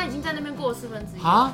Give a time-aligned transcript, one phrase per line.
[0.00, 1.52] 他已经在那边过了四分之一啊，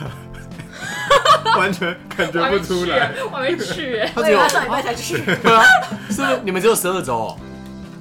[1.54, 3.12] 完全感觉不出来。
[3.30, 5.18] 我还没去哎，他只有他上礼拜才去。
[5.22, 5.62] 对啊，
[6.08, 7.36] 是不是你们只有十二周？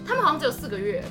[0.07, 1.04] 他们好像只有四个月。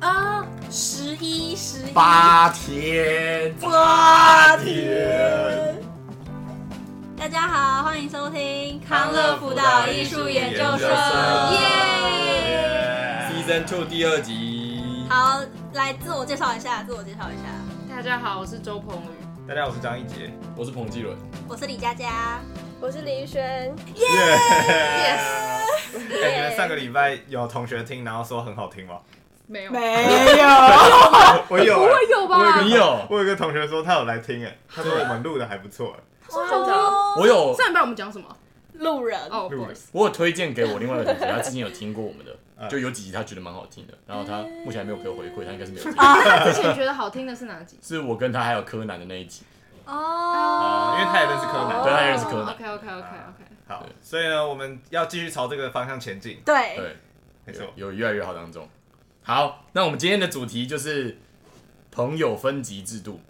[0.00, 5.74] 啊，十一十一八天，八天。
[7.16, 10.90] 大家好，欢迎收听康乐辅导艺术研究所，
[11.52, 15.06] 耶！Season Two 第二集。
[15.08, 15.40] 好，
[15.72, 17.44] 来自我介绍一下，自我介绍一下。
[18.00, 19.46] 大家好，我是周鹏宇。
[19.46, 21.14] 大家好，我是张一杰，我是彭继伦，
[21.46, 22.40] 我是李佳佳，
[22.80, 23.76] 我是林轩。
[23.94, 24.06] 耶
[25.04, 25.20] ！Yes！
[26.24, 29.00] 哎，你们上个礼拜有同学听，然后说很好听吗？
[29.46, 30.48] 没有，没有，
[31.50, 32.62] 我有，不会有吧？
[32.62, 33.06] 你有？
[33.10, 36.00] 我有个同学说他有来听，哎，他说我们录的还不错，哎。
[36.30, 36.74] 真的？
[37.18, 37.54] 我有。
[37.54, 38.26] 上礼拜我们讲什么？
[38.80, 39.88] 路人哦，不好意思。
[39.92, 45.94] 我有推荐给我另外一个同学，他之前有听过我们的，就有几集他觉得蛮好听的，然后他目前还没有给我回馈，他应该是没有听。
[45.94, 47.78] 他之前觉得好听的是哪集？
[47.82, 49.44] 是我跟他还有柯南的那一集。
[49.86, 52.46] 哦，因为他也认识柯南，对，他也认识柯南。
[52.52, 53.44] OK OK OK OK。
[53.66, 56.40] 好，所以呢，我们要继续朝这个方向前进。
[56.44, 56.96] 对对，
[57.46, 58.68] 没错，有越来越好当中。
[59.22, 61.18] 好，那我们今天的主题就是
[61.90, 63.20] 朋友分级制度。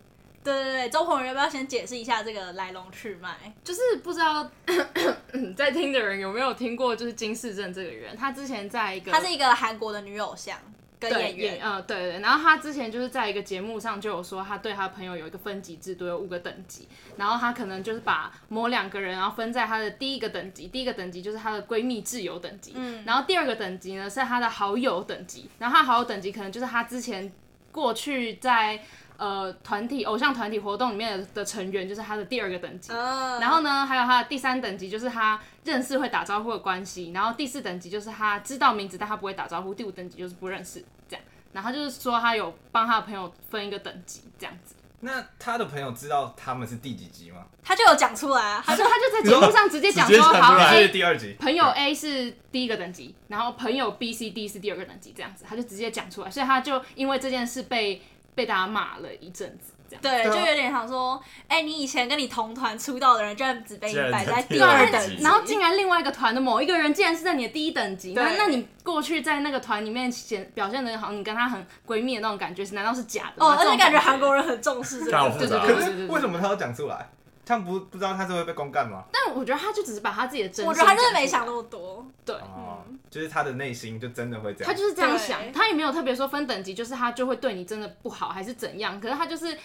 [0.43, 3.35] 对对对，周鹏宇要不要先解释一下这个来龙去脉？
[3.63, 4.51] 就是不知道
[5.55, 10.57] 在听的人有没有听过，就是金世正这个人，他之前在一个，他是一个韩国的女偶像
[10.99, 12.21] 跟演员，嗯，对对。
[12.21, 16.89] 然后他之前就是在一个节目上就有说，他对他的朋友有一个分级制度，有五个等级。
[17.19, 27.31] 然后他可能就是把某两个人，然后分在他的第一个等级，第一个等级就是他的闺蜜挚友等级，嗯，然后第二个等级呢是他的好友等级，然后他好友等级可能就是他之前
[27.71, 28.83] 过去在。
[29.21, 33.39] 呃，团体偶像团体活动里面的，的成员就是他的第二个等级，uh.
[33.39, 44.75] 然后呢，还有他的第三等级就是他认识会打招呼的关系，然后第四等级就是他知道名字但他不会打招呼，第五等级就是不认识这样，然后就是说他有帮他的朋友分一个等级这样子。
[45.03, 47.45] 那他的朋友知道他们是第几级吗？
[47.63, 58.03] 他就有讲出来啊，他就他就在节目上直接讲说，好，A 是第二级，朋友 A 是第一个等级，然后朋友 B、C、D 是第二个等级这样子，他就直接讲出来，所以他就因为这件事被
[58.35, 59.73] 被大家骂了一阵子。
[60.01, 73.45] 对，就有点想说，哎、欸，你以前跟你同团出道的人，居然只被你摆在第二等级，然后竟然另外一个团的某一个人，竟然是在你的第一等级，那那你过去在那个团里面显表现的好，你跟他很闺蜜的那种感觉，是难道是假的？
[73.45, 77.11] 哦，而且感觉韩国人很重视这个，对对对，对对为什么他要讲出来？
[77.51, 79.03] 他不不知道他是会被公干吗？
[79.13, 89.59] 但我觉得他就只是把他自己的真心，我觉得他真的没想那么多，对，嗯，就是他的内心就真的会这样，他就是这样想，他也没有特别说分等级，就是他就会对你真的不好还是怎样，可是他就是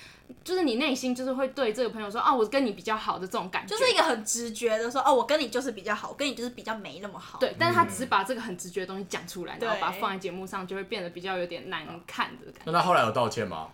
[0.44, 12.62] 就是你内心就是会对这个朋友说，哦，我跟你比较好的这种感觉，就是一个很直觉的说，哦，我跟你就是比较好，我跟你就是比较没那么好，对，但是他只是把这个很直觉的东西讲出来，然后把它放在节目上，就会变得比较有点难看的感觉。
[12.66, 13.68] 那他后来有道歉吗？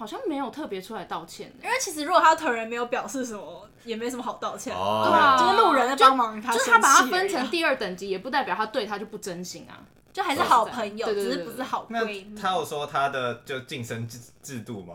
[0.00, 4.74] 好像没有特别出来道歉，因为其实如果他本人没有表示什么，也没什么好道歉。
[4.74, 9.76] 哦，对啊，就是路人在帮忙他，就是他把他分成第二等级，也不代表他对他就不真心啊，
[10.10, 12.34] 就还是好朋友，只是不是好闺蜜。
[12.34, 14.94] 他有说他的就晋升制制度吗？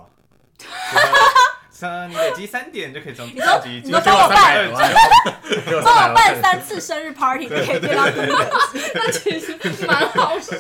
[2.10, 4.72] 你累积三点就可以从你说，你说帮我办，
[5.84, 10.56] 帮我办三次生日 party 就 可以变到第一等级， 那其实蛮好笑。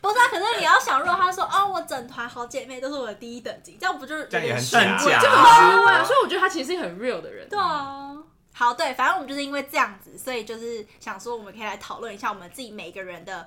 [0.00, 6.04] 不是啊，可是你要想，如果他说哦，我整团好姐妹都是我的第一等级，这样不就是这样也很假，就很虚伪。
[6.04, 7.48] 所以我觉得他其实是很 real 的人。
[7.48, 8.16] 对啊，
[8.52, 13.46] 好，对，反正我们就是因为这样子，所以就是想说，我们可以来讨论一下我们自己每个人的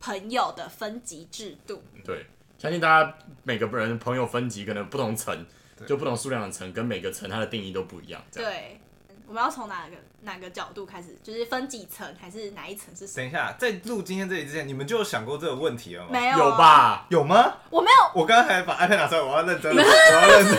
[0.00, 1.84] 朋友的分级制度。
[2.04, 2.26] 对，
[2.58, 3.14] 相信大家
[3.44, 5.46] 每个人朋友分级可能不同层。
[5.86, 8.22] 就不同数量的层，跟每个层它的定义都不一样。
[8.32, 8.80] 对，
[9.26, 11.16] 我们要从哪个哪个角度开始？
[11.22, 13.06] 就是分几层，还是哪一层是？
[13.16, 16.08] 等一下，在录今天这里之前，你们就有想过这个问题了吗？
[16.10, 17.06] 没有，有吧？
[17.10, 17.54] 有吗？
[17.70, 18.20] 我没有。
[18.20, 20.54] 我刚刚还把 iPad 拿出来，我要认真，我要认真。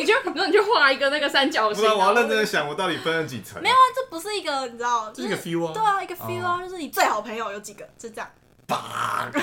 [0.00, 1.84] 你就你说你就画一个那个三角形。
[1.84, 3.62] 我要认真的想，我到底分了几层？
[3.62, 5.72] 没有啊，这不是一个，你知道，这是一个 feel 啊。
[5.72, 8.28] 对啊，一个 feel 啊，就是你最好朋友有几个，就这样。
[8.72, 9.40] 八个，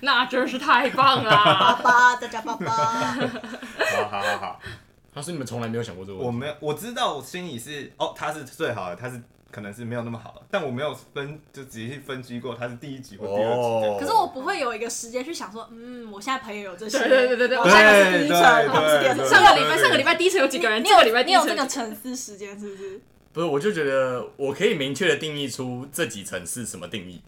[0.00, 1.30] 那真是太棒了！
[1.30, 2.66] 爸爸，大家爸爸。
[2.72, 4.60] 好好好好。
[5.14, 9.18] 他说：“你们从来没有想过这个问题。”我没有，我知道我心里是哦，他是最好的，他是
[9.50, 13.60] 可能是没有那么好的，但我没有分，就直接去分析过他是第一级或第二级。
[13.62, 13.96] 哦。
[13.98, 19.26] 可是我不会有一个时间去想说，嗯，我现在朋友有这些，对对对对对，我现在是第一层，他们是第二层。
[19.26, 20.84] 上个礼拜上个礼拜第一层有几个人？
[20.84, 23.00] 你有礼拜你有这个沉思时间是不是？
[23.32, 27.22] 不是，我就觉得我可以明确的定义出这几层是什么定义。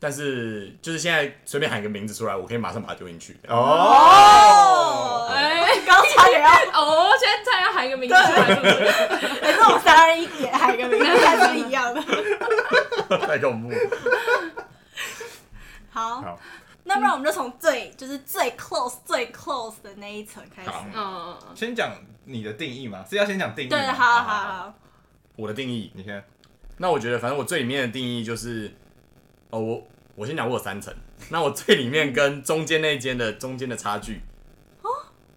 [0.00, 3.36] 但是就是现在随便喊一个名字出来，我可以马上把它丢进去。
[3.48, 8.84] 哦，哎，刚才也要哦，现在再要喊一个名字出来，是不是？
[9.42, 12.00] 哎，这种三二一也喊一个名字还是一样的，
[13.26, 13.70] 太恐怖。
[15.90, 16.38] 好，
[16.84, 20.70] 那不然我们就从最就是最 close 最 close 的那一层开始。
[20.94, 21.92] 嗯嗯嗯，先讲
[22.24, 23.76] 你的定义嘛，是要先讲定义吗。
[23.76, 24.74] 对，好好好好。
[25.34, 26.22] 我的定义，你先。
[26.76, 28.72] 那我觉得反正我最里面的定义就是，
[29.50, 30.94] 哦，我我先讲我有三层，
[31.30, 34.20] 那我最里面跟中间那间的中间的差距，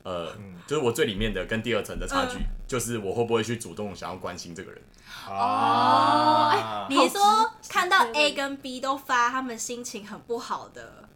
[0.04, 0.36] 呃，
[0.66, 4.82] 就是我最里面的跟第二层的差距，就是我会不会去主动想要关心这个人。
[5.28, 11.08] 哦，哎、啊你说看到 A 跟 B 都发他们心情很不好的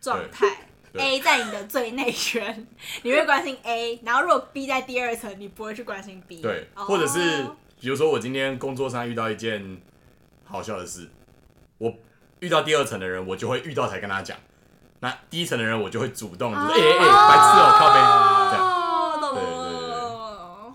[0.00, 2.66] 状态对，A 在你的最内圈，
[3.02, 6.42] 你会关心 A，然后如果 B 在第二层，你不会去关心 B。
[6.42, 6.84] 对，哦。
[6.84, 7.44] 或者是
[7.80, 9.80] 比如说我今天工作上遇到一件
[10.44, 11.08] 好笑的事，
[11.78, 11.92] 我
[12.44, 14.36] 遇到第二层的人，我就会遇到才跟他讲。
[15.00, 17.96] 那第一层的人，我就会主动就是哎哎哎，白痴哦，靠背
[18.50, 18.62] 这样。
[19.34, 19.96] 对对对了。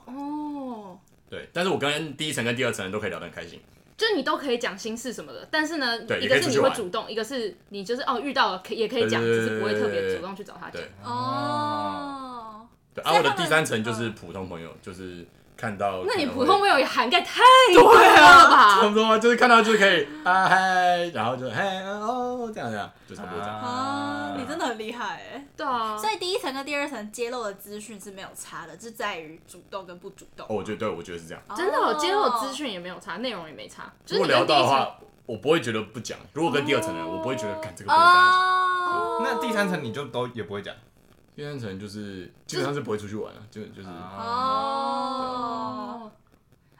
[0.06, 1.00] 哦，
[1.30, 3.62] 对，但是我跟第一层跟第二层人都可以聊得很开心。
[3.95, 10.74] 就是你都可以讲心事什么的，但是呢，对一个是你也可以出去玩会主动，一个是你就是哦遇到了可以也可以讲，对对对只是不会特别主动去找他讲。
[10.74, 15.25] 对哦，对，啊，我的第三层就是普通朋友，就是
[15.59, 17.41] 看到那你普通朋友也涵盖太
[17.73, 18.88] 多了吧差？
[18.88, 23.59] 不多啊，就是看到就可以啊嗨，然后就嘿哦这样这样，就差不多这样。
[23.59, 25.45] 啊，你真的很厉害哎。
[25.57, 30.45] 对啊，所以第一层跟第二层揭露的资讯是没有差的，就在于主动跟不主动。
[30.47, 31.44] 哦，我觉得对，我觉得是这样。
[31.57, 33.91] 真的，我揭露的资讯也没有差，内容也没差。
[34.07, 34.95] 如果聊到的话，
[35.25, 36.17] 我不会觉得不讲。
[36.31, 38.39] 如果跟第二层的人，我不会觉得，干这个不能跟他讲。
[38.39, 40.73] 哦，那第三层你就都也不会讲。
[41.39, 44.12] 第三层就是基本上是不会出去玩了，就就是哦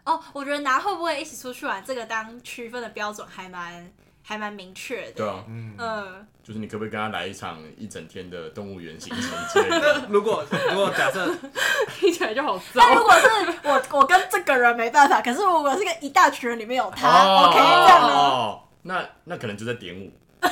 [0.04, 3.90] 哦，我觉得拿会不会一起出去玩这个当区分的标准还蛮
[4.22, 5.14] 还蛮明确的。
[5.14, 10.08] 对啊，嗯，嗯，就是你可不可以跟他来一场一整天的动物园行程之类的？
[10.12, 11.34] 如果如果假设
[11.98, 12.64] 听起来就好糟。
[12.76, 13.28] 但如果是
[13.64, 18.14] 我我跟这个人没办法，可是如果是个一大群人里面有他、哦 o k 这样呢？
[18.14, 20.12] 哦，那那可能就在点五。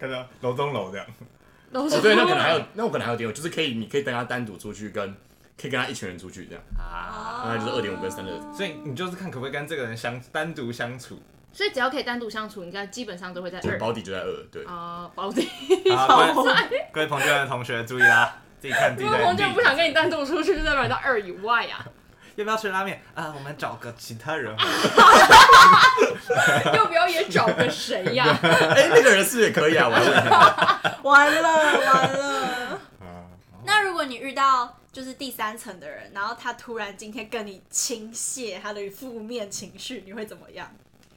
[0.00, 1.31] 看到楼中楼这样，都
[1.72, 5.14] 哦，对，那可能还有，那我可能还有点五，就是可以，你可以跟他单独出去，跟
[5.60, 8.32] 可以跟他一群人出去这样，啊，那就是二点五跟三的。
[8.52, 11.18] 所以你就是看可不可以跟这个人相单独相处。
[11.52, 13.78] 所以只要可以单独相处，应该基本上都会在二。
[13.78, 14.64] 保底就在二，对。
[14.64, 15.48] 啊，保底。
[15.94, 16.56] 好，各位
[16.92, 21.84] 各位彭俊的同学注意啦，自己看自如己的果彭俊不想跟你单独出去，就代表到二以外啊。
[22.36, 23.32] 要不要吃拉面啊？
[23.36, 24.54] 我们找个其他人。
[26.74, 28.26] 要不要也找个谁呀？
[28.42, 29.88] 哎，那个人是不是也可以啊？
[29.88, 30.30] 我还问他
[31.02, 32.80] 完了完了。
[33.00, 33.26] 啊
[33.64, 40.68] 那如果你遇到就是第三层的人，然后他突然今天跟你倾泻他的负面情绪，你会怎么样？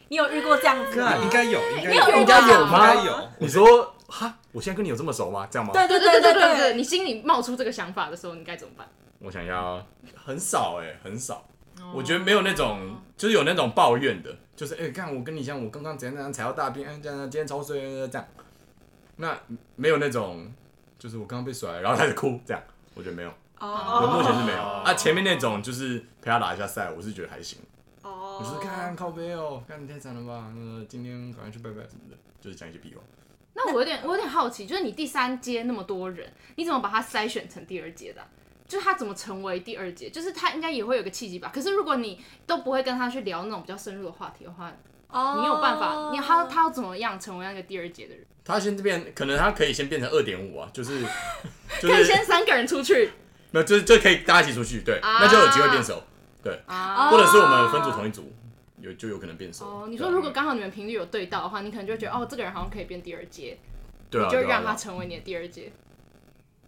[0.10, 1.16] 你有遇过这样子吗？
[1.24, 3.30] 应该有，应该你有应该有吗应该有。
[3.40, 5.48] 你说哈，我现在跟你有这么熟吗？
[5.50, 5.74] 这样吗？
[5.74, 8.88] 对对对对对对对，你心里冒出这个想法的时候，你该怎么办？
[9.20, 9.86] 我想要
[10.16, 11.36] 很少哎，很少。
[11.80, 17.78] 哦我觉得没有那种，就是有那种抱怨的，就是哎，看我跟你像，我刚刚怎样怎样踩到大便，哎，这样今天超衰
[18.08, 18.26] 这样。
[19.18, 19.38] 那
[19.76, 20.50] 没有那种，
[20.98, 22.64] 就是我刚刚被甩，然后开始哭这样，
[22.94, 23.30] 我觉得没有。
[23.60, 24.94] 哦我目前是没有哦啊。
[24.94, 27.60] 前面那种就是陪他打一下赛，我是觉得还行。
[28.04, 30.52] 哦就是看靠背哦，看你太惨了吧？
[30.56, 33.02] 那个今天赶快去拜拜什么的，就是讲一些屁话。
[33.54, 38.28] 那我有点，我有点好奇，就是你第三阶那么多人，你怎么把它筛选成第二阶的啊、
[38.68, 40.10] 就是他怎么成为第二节？
[40.10, 41.52] 就是他应该也会有个契机吧？
[41.54, 44.72] 可是如果你都不会跟他去聊那种比较深入的话题的话，
[45.10, 46.10] 哦你有办法？
[46.12, 48.26] 你他他要怎么样成为那个第二节的人？
[48.44, 51.00] 他先变，可能他可以先变成二点五啊，就是
[51.82, 53.12] 就是可以先三个人出去
[53.52, 56.04] 没有，就是就可以大家一起出去，对，啊那就有机会变熟，
[56.44, 57.10] 对，啊？
[57.10, 58.32] 或者是我们分组同一组，
[58.82, 59.66] 有就有可能变熟。
[59.66, 63.58] 哦，你说如果刚好你们频率有对到的话，你可能就会觉得哦，这个人好像可以变第二阶，
[64.10, 65.72] 对啊，你就让他成为你的第二阶。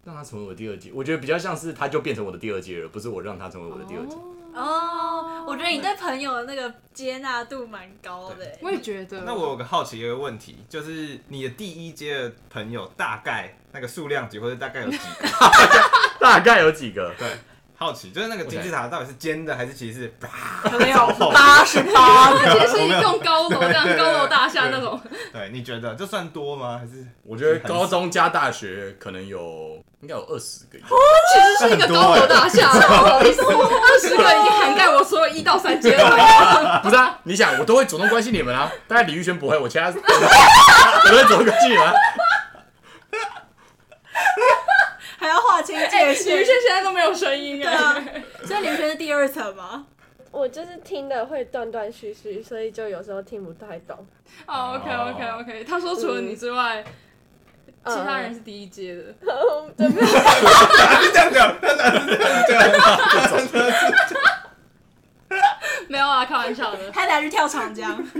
[0.04, 4.16] 让他成为我的第二季，我觉得比较像是他就变成我的第二季了，不是我让他成为我的第二季。
[4.54, 8.58] 哦，我觉得你对朋友的那个接纳度蛮高的欸。
[8.60, 9.20] 我也觉得。
[9.20, 15.28] 那我有个好奇的一个问题，就是你的第一阶的朋友大概那个数量级，或者大概有几个？
[16.18, 17.14] 大概有几个？
[17.16, 17.28] 对，
[17.76, 20.14] 好奇就是那个金字塔到底是尖的，还是其实是
[20.62, 22.38] 可能有 八十八个。
[22.38, 25.00] 其实是一栋高楼这样高楼大厦那种，
[25.32, 25.50] 对？
[25.52, 26.78] 你觉得这算多吗？
[26.78, 30.78] 还是我觉得高中加大学可能有应该有二十个。
[30.78, 32.72] 其实是一个高楼大厦。
[32.72, 36.80] 不好意思，二十个已经涵盖我所有一到三阶了。
[36.84, 41.92] 不是啊，你想我都会主动关心你们啊，大概李宇轩不会，我其他我都会主动关心你们啊。
[45.18, 46.46] 还要划清界李宇限轩。
[46.46, 49.86] 现在都没有声音对啊哎。，所以李宇轩是第二层吗？
[50.30, 54.06] 我就是听的会断断续续，所以就有时候听不太懂。
[54.46, 56.92] 哦，OK OK OK，他说除了你之外，嗯
[57.84, 59.02] 其他人是第一阶的。
[59.76, 60.06] 对不是
[61.12, 61.54] 这样讲？
[61.60, 62.06] 他哪是
[62.46, 62.72] 这样
[64.08, 64.18] 讲？
[65.88, 66.90] 没有啊，开玩笑的。
[66.90, 68.02] 他等下去跳长江。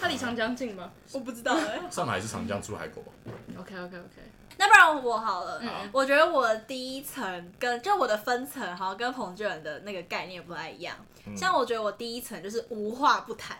[0.00, 3.10] 他离长江江近吗我不知道哎、上海是长江出海口吧
[3.58, 4.22] ？？OK OK OK，
[4.56, 10.94] 那不然我好了，嗯我觉得我第一层跟就我的分层，好像跟彭俊仁的那个概念不太一样。
[11.36, 13.56] 像我觉得我第一层就是无话不谈，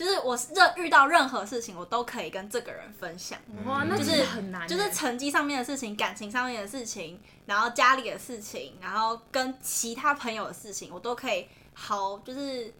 [0.00, 3.38] 就是我任遇到任何事情，我都可以跟这个人分享。
[3.66, 12.72] 哇，那就是很难欸，就是成绩上面的事情、感情上面的事情，然后家里的事情，然后跟其他朋友的事情，我都可以好，就是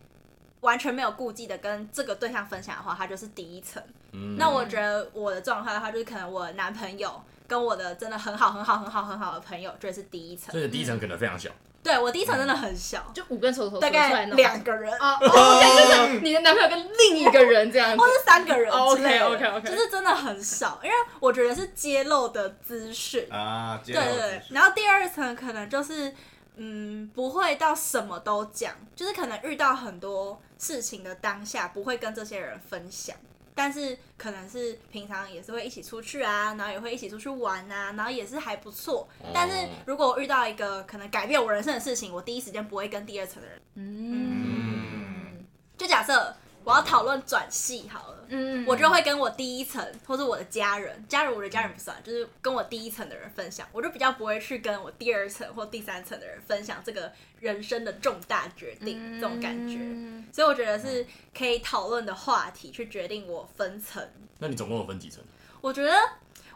[0.60, 3.82] 完全没有顾忌的跟这个对象分享的话，他就是第一层。
[4.12, 10.58] 嗯，那我觉得我的状态的话，就是可能我的男朋友跟我的真的很好、很好、很好、很好的朋友，就是第一层所。
[10.58, 11.50] 以第一层可能非常小，
[11.82, 14.92] 对我第一层真的很小，就五根手指头大概那种两个人。
[14.98, 17.90] 哦，哦 就是你的男朋友跟另一个人这样。
[17.92, 18.06] 子 或。
[18.10, 19.26] 是三个人之类的。
[19.26, 19.70] OK，OK，OK。
[19.70, 26.12] 就是真的很少，因为我觉得是揭露的资讯，啊，对对，然后第二层可能就是，
[26.56, 33.16] 嗯，不会到什么都讲，就是可能遇到很多事情的当下，不会跟这些人分享，
[33.62, 39.06] 但是可能是平常也是会一起出去啊，然后也会一起出去玩啊，然后也是还不错。
[39.34, 45.44] 但是如果我遇到一个可能改变我人生的事情，我第一时间不会跟第二层的人，嗯。
[45.76, 46.34] 就假设
[46.70, 48.16] 我要讨论转系好了。
[48.32, 61.04] 嗯我就会跟我第一层或是我的家人，家人我的家人不算，就是跟我第一层的人分享，我就比较不会去跟我第二层或第三层的人分享这个人生的重大决定、这种感觉，嗯所以我觉得是
[61.36, 64.08] 可以讨论的话题去决定我分层。
[64.38, 65.20] 那你总共有分几层？
[65.60, 65.92] 我觉得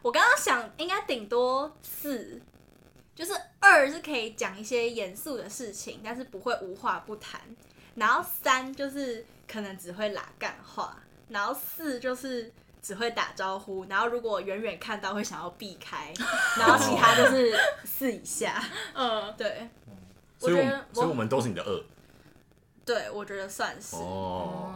[0.01, 2.41] 我刚刚想应该顶多四，
[3.17, 7.41] 就是二是可以讲一些严肃的事情，但是不会无话不谈，
[7.97, 10.97] 然后三就是可能只会拉干话。
[11.29, 16.13] 然后四就是只会打招呼，然后如果远远看到会想要避开，
[16.59, 18.63] 然后其他就是四以下。
[18.95, 19.69] 嗯，对，
[20.39, 21.85] 所以我我觉得我所以我们都是你的二
[22.85, 24.73] 对我觉得算是，哦。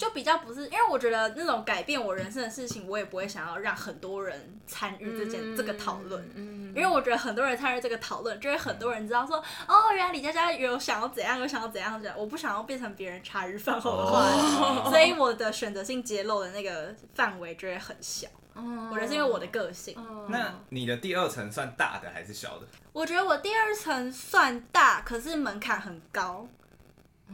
[0.00, 6.26] 哦，就比较不是，因为我觉得那种改变我人生的事情，我也不会想要让很多人参与这件、这个讨论。
[6.34, 18.28] 嗯，因为我觉得很多人参与这个讨论，就会很多人知道说，哦，原来李佳佳有想要怎样，有想要怎样的，我不想要变成别人茶余饭后的话题， 所以我的选择性揭露的那个范围就会很小。
[18.54, 19.96] 我觉得是因为我的个性。
[20.28, 22.66] 那你的第二层算大的还是小的？
[22.92, 26.46] 我觉得我第二层算大，可是门槛很高，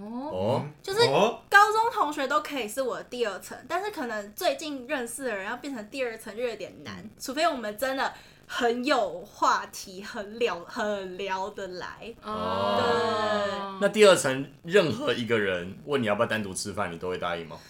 [0.00, 8.12] 哦，哦，就是哦，高中同学都可以是我的第二层，但是可能最近认识的人要变成第二层就有点难，除非我们真的
[8.46, 12.14] 很有话题，很聊很聊得来。
[12.22, 17.58] 哦，那第二层任何一个人问你要不要单独吃饭，你都会答应吗？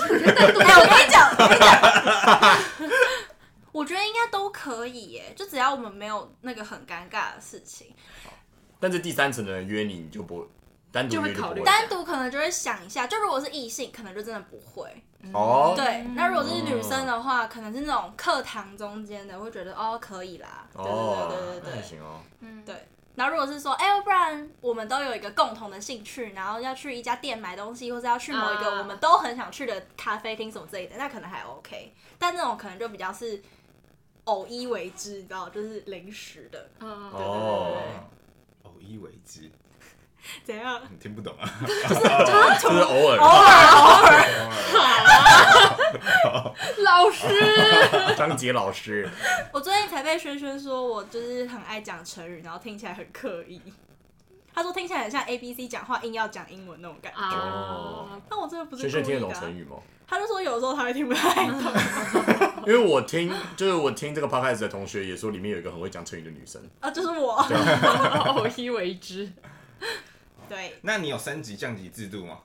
[0.00, 1.78] 哎、我跟你讲，我跟你讲，
[3.72, 7.94] 我觉得应该都可以耶，就只要我们没有那个很尴尬的事情，
[8.80, 10.46] 但是第三层的人约你，你就不
[10.90, 13.06] 单独就会就会考虑单独可能就会想一下。
[13.06, 14.90] 就如果是异性，可能就真的不会。
[15.32, 15.74] 哦。
[15.76, 20.66] 对，那如果是女生的话，可能是那种课堂中间的，会觉得哦可以啦。
[20.74, 21.72] 对对哦，对对对对。
[21.76, 22.20] 那行哦。
[22.64, 31.92] 对，然后如果是说，哎、不然我们都有一个共同的兴趣，然后要去一家店买东西，或者要去某一个啊我们都很想去的咖啡厅什么之类的，那可能还 OK。
[32.16, 33.42] 但那种可能就比较是
[34.24, 36.70] 偶一为之，你知道，就是临时的。
[36.80, 38.17] 嗯，哦，偶
[38.88, 39.50] 一为之，
[40.44, 40.80] 怎样？
[40.90, 41.48] 你听不懂啊？
[42.60, 44.14] 就是 偶尔，偶尔偶尔，
[46.82, 47.26] 老师，
[48.16, 49.08] 张杰老师，
[49.52, 53.60] 我最近才被轩轩说我就是很爱讲成语，然后听起来很刻意。
[54.54, 57.20] 他说听起来很像 A B C 讲话硬要讲英文那种感觉。
[57.20, 59.76] 哦，但我真的不是轩轩听得懂成语吗？
[60.08, 61.60] 他就说有时候他会听不太懂。
[62.66, 66.60] 因为我听，就是我听这个 podcast 的同学也说，里面有一个很会讲成语的女生。
[66.80, 67.34] 啊，就是我。
[67.34, 69.30] 偶 一为之，
[70.48, 72.38] 对，那你有升级降级制度吗？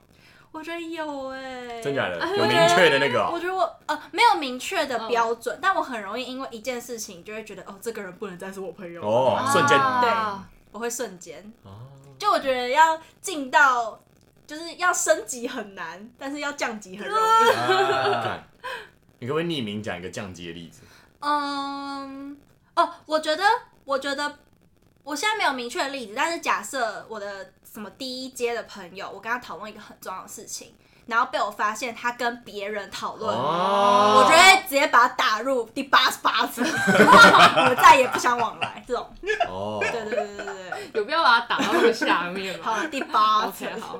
[0.52, 2.20] 我觉得有哎、真假的？
[2.20, 3.30] 哎有明确的那个哦？
[3.32, 9.02] 我觉得我呃没有明确的标准，但我很容易因为一件事情就会觉得哦，这个人不能再是我朋友。
[9.02, 11.52] 哦，瞬间啊对，我会瞬间。
[11.64, 11.70] 哦
[12.16, 14.00] 就我觉得要进到，
[14.46, 17.20] 就是要升级很难，但是要降级很容易。
[19.18, 20.82] 你可不可以匿名讲一个降级的例子？
[21.20, 22.36] 嗯，
[22.76, 23.44] 哦，我觉得，
[23.84, 24.38] 我觉得
[25.02, 30.74] 我现在没有明确的例子，但是假设我的什么第一阶的朋友，我跟他讨论一个很重要的事情，
[31.06, 33.34] 然后被我发现他跟别人讨论。
[33.34, 38.84] 哦我就会直接把他打入第八十八次， 我再也不想往来。
[38.86, 39.10] 这种，
[39.48, 40.90] 哦，对对对对对对。
[40.94, 42.64] 有必要把他打到那个下面吗？
[42.76, 43.98] 好，第八 OK，层好，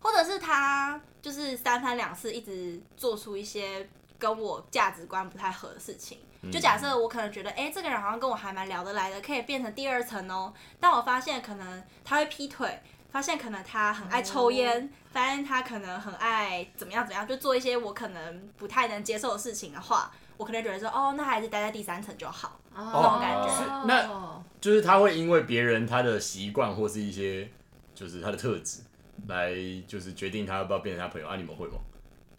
[0.00, 6.18] 或者是他就是三番两次一直做出一些跟我价值观不太合的事情。
[6.52, 10.52] 就假设我可能觉得，哎、这个人好像跟我还蛮聊得来的，可以变成第二层哦。
[10.78, 12.80] 但我发现可能他会劈腿，
[13.10, 23.48] 发现可能他很爱抽烟，发现他可能很爱怎么样怎么样，就做一些我可能不太能接受的事情的话，我可能觉得说，哦，那还是待在第三层就好，那种感觉。
[23.64, 27.48] 哦那就是他会因为别人他的习惯或是一些
[27.94, 28.82] 就是他的特质
[29.26, 29.52] 来
[29.86, 31.36] 就是决定他要不要变成他朋友啊？
[31.36, 31.78] 你们会吗？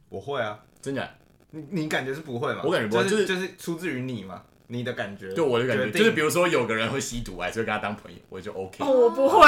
[0.07, 1.10] 我会啊，真的？
[1.58, 2.62] 你你感觉是不会吗？
[2.64, 5.34] 我感觉不会就是就是就是出自于你嘛，你的感觉。
[5.34, 8.84] 对我的感觉就是，比如说有个人会吸毒，我还是会跟他当朋友，我就 OK。
[8.84, 9.40] 哦，我不会，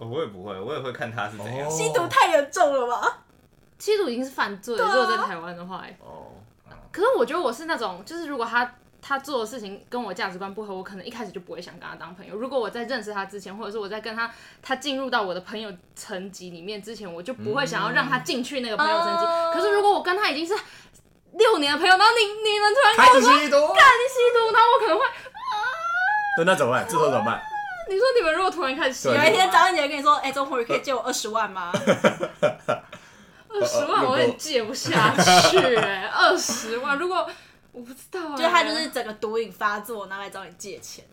[0.00, 1.66] 我也不会，我也会看他是怎样。
[1.66, 3.24] 哦吸毒太严重了吧？
[3.78, 6.32] 吸毒已经是犯罪了，啊如果在台湾的话、欸，哦，
[6.92, 12.36] 可是我觉得我是那种，就是如果他他做的事情跟我价值观不合，我可能一开始就不会想跟他当朋友。
[12.36, 14.30] 如果我在认识他之前，或者是我在跟他
[14.60, 19.24] 他进入到我的朋友层级里面之前，我就不会想要让他进去那个朋友层级。
[19.24, 20.52] 哦可是如果我跟他已经是
[21.32, 25.04] 六年的朋友，然后你你们突然跟开我说始吸毒，你吸毒，然后我可能会，
[26.36, 26.84] 对，那怎么办？
[26.86, 27.40] 这时候怎么办？
[27.88, 31.72] 你说你们如果突然开始吸毒，有一天张姐跟你说，哎、周宏宇可以借我二十万吗？
[33.52, 35.12] 二十万我有点借不下
[35.50, 37.28] 去、哎，二十万，如果
[37.72, 41.04] 我不知道、欸 就他就是整个毒瘾发作，然后来找你借钱，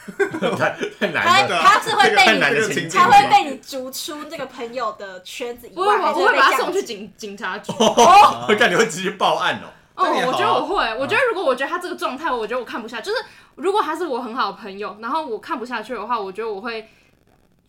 [0.58, 7.72] 太太难了，他是会被你，他会被你逐出这个朋友的圈子以不会，外，我还是我会把他送去警警察局。
[7.78, 9.68] 哦，我感觉会直接报案哦。
[9.96, 13.18] 哦，我觉得我会，我觉得如果我觉得他这个状态，我觉得我看不下，就是
[13.56, 16.88] 如果他是我很好的朋友，然后我看不下去的话，我觉得我会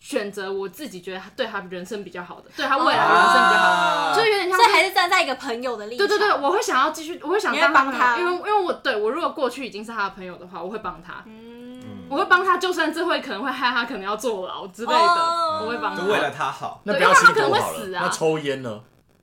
[0.00, 4.64] 选择我自己觉得他对他人生比较好的，对他未来人生比较好的，啊就是有点像是。
[4.64, 6.08] 所以还是站在一个朋友的立场。
[6.08, 11.61] 对对对，我会想要继续，我会想帮他因为因为我对我如果过去已经是他的朋友的话，我会帮他，嗯，
[12.12, 16.02] 我会帮他，就算这会可能会害他可能要坐牢之类的，哦我会帮他。
[16.02, 16.80] 就为了他好。
[16.84, 18.80] 那不要能会好了，死啊那抽烟呢？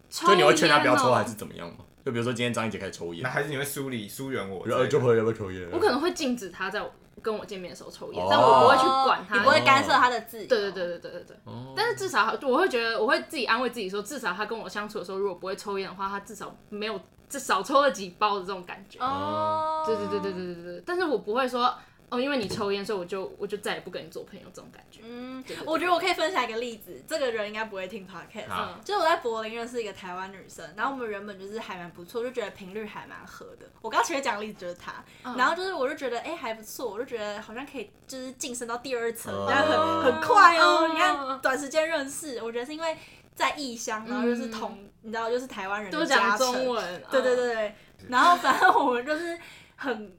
[0.09, 1.85] 抽就你会劝他不要抽，还是怎么样吗？
[2.03, 5.69] 就比如说今天张一杰开始抽烟那，还是你会疏离疏远我就朋友要不要抽烟？
[5.71, 6.81] 我可能会禁止他在
[7.21, 9.35] 跟我见面的时候抽烟，哦但我不会去管他。
[9.35, 10.47] 你不会干涉他的自由。
[10.47, 11.37] 对对对对对对对。
[11.43, 18.97] 哦但是至少我会觉得，我会自己安慰自己说，至少他跟我相处的时候，如果不会抽烟的话，他至少没有至少抽了几包的这种感觉。
[18.99, 20.83] 哦，对对对对对对对。
[20.85, 21.71] 但是我不会说
[22.09, 25.01] 哦，因为你抽烟，所以我就我就再也不跟你做朋友这种感觉。
[25.03, 28.49] 嗯我觉得我可以分享一个例子，这个人应该不会听 podcast。
[28.51, 33.65] 嗯就是我在柏林认识一个台湾女生，然后我们原本就是还蛮不错，就觉得频率还蛮合的。
[33.81, 40.87] 我刚前面讲的例子就是她，嗯然后就是我就觉得哎、还不错，我就觉得好像可以就是晋升到第二层，哦然后很很快哦。
[40.87, 42.97] 嗯你看短时间认识，我觉得是因为
[43.33, 47.03] 在异乡，然后又是同，你知道就是台湾人讲中，文。
[47.09, 47.35] 对对嗯。
[47.35, 47.75] 对对，
[48.09, 49.39] 然后反正我们就是
[49.77, 50.11] 很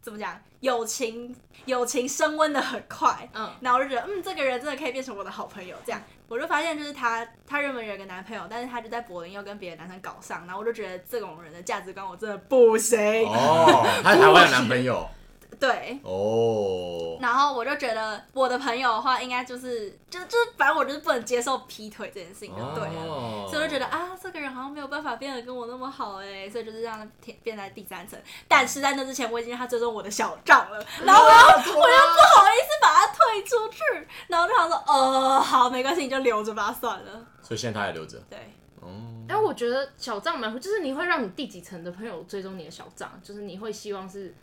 [0.00, 3.28] 怎么讲，友情友情升温的很快。
[3.34, 3.50] 嗯。
[3.60, 5.76] 然后我就觉得，嗯，这个人真的可以变成我的好朋友。
[5.84, 12.98] 这样，我就发现就是他，他原本有个男朋友，但是他就在柏林又跟别的男生搞上，然后我就觉得这种人的价值观我真的不行。
[13.26, 15.08] 哦，他是台湾有男朋友
[15.58, 23.02] 对，哦，然后我就觉得我的朋友的话，应该就是就就是反正我就是不能接受劈腿这件事情，就对了。
[23.06, 28.18] 哦所以我就觉得啊，这个人好像没有办法变得跟我那么好哎，所以就是让他变变在第三层。
[28.48, 33.82] 但是在那之前，我已经让他追踪我的小账了， 然后我又我又不好意思把他退出去，
[34.26, 37.24] 然后就想说，呃，好，没关系，你就留着吧，算了。
[37.42, 38.38] 所以现在他还留着对，
[38.80, 38.88] 哦。
[39.28, 44.34] 但我觉得小账蛮，就是你会让你第几层的朋友追踪你的小账，就是你会希望是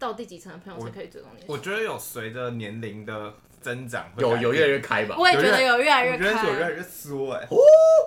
[0.00, 1.44] 到第几层的朋友才可以追踪你。
[1.46, 5.14] 我觉得有随着年龄的增长会改变，有有越来越开吧？
[5.16, 6.70] 我也觉得有越来越我觉得有越来。
[6.70, 7.46] 越缩哎。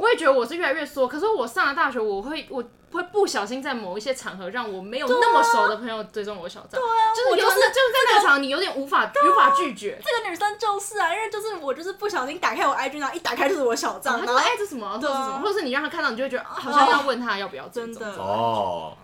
[0.02, 10.00] 我也觉得我是越来越缩，可是我上了大学，我会我会不小心在某一些场合让我没有那么熟的朋友追踪我的小账，对啊，就是就是就是在那个场你有点无法无法拒绝。
[10.04, 18.98] 这个女生就是啊，因为就是我就是不小心打开我 IG，然后一打开就是我小账，然后他说哎、这什么，这是什么，或者是你让她看到，你就会觉得、啊好像要问她要不要追踪真的哦哦，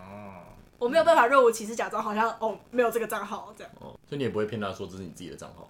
[0.79, 3.73] 我没有办法若无其事假装好像哦没有这个账号这样。
[3.79, 5.69] 哦，所以你也不会骗他说这是你自己的账号，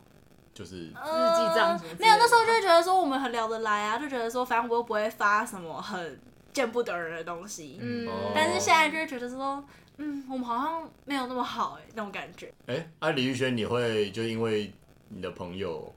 [0.54, 6.20] 就是日记账什么之类的呃没有，那时候就会觉得说我们很聊得来啊，就觉得说反正我又不会发什么很
[6.54, 7.78] 见不得人的东西。
[7.82, 9.64] 嗯，哦但是现在就会觉得说，
[9.98, 12.54] 嗯，我们好像没有那么好哎、那种感觉。
[12.68, 14.72] 哎，啊，李宇轩，你会就因为
[15.10, 15.94] 你的朋友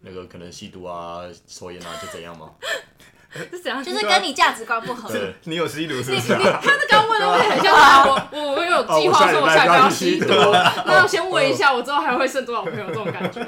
[0.00, 2.52] 那个可能吸毒啊、抽烟啊，就怎样吗？
[3.50, 3.82] 是怎样？
[3.82, 5.08] 就是跟你价值观不合。
[5.10, 6.60] 对你有吸毒是你你不是啊？
[6.62, 13.46] 他是刚问的问题很像我我我有计划说我下一个要吸毒，哦我下礼拜要吸毒那要先问一下我之后还会剩多少朋友这种感觉。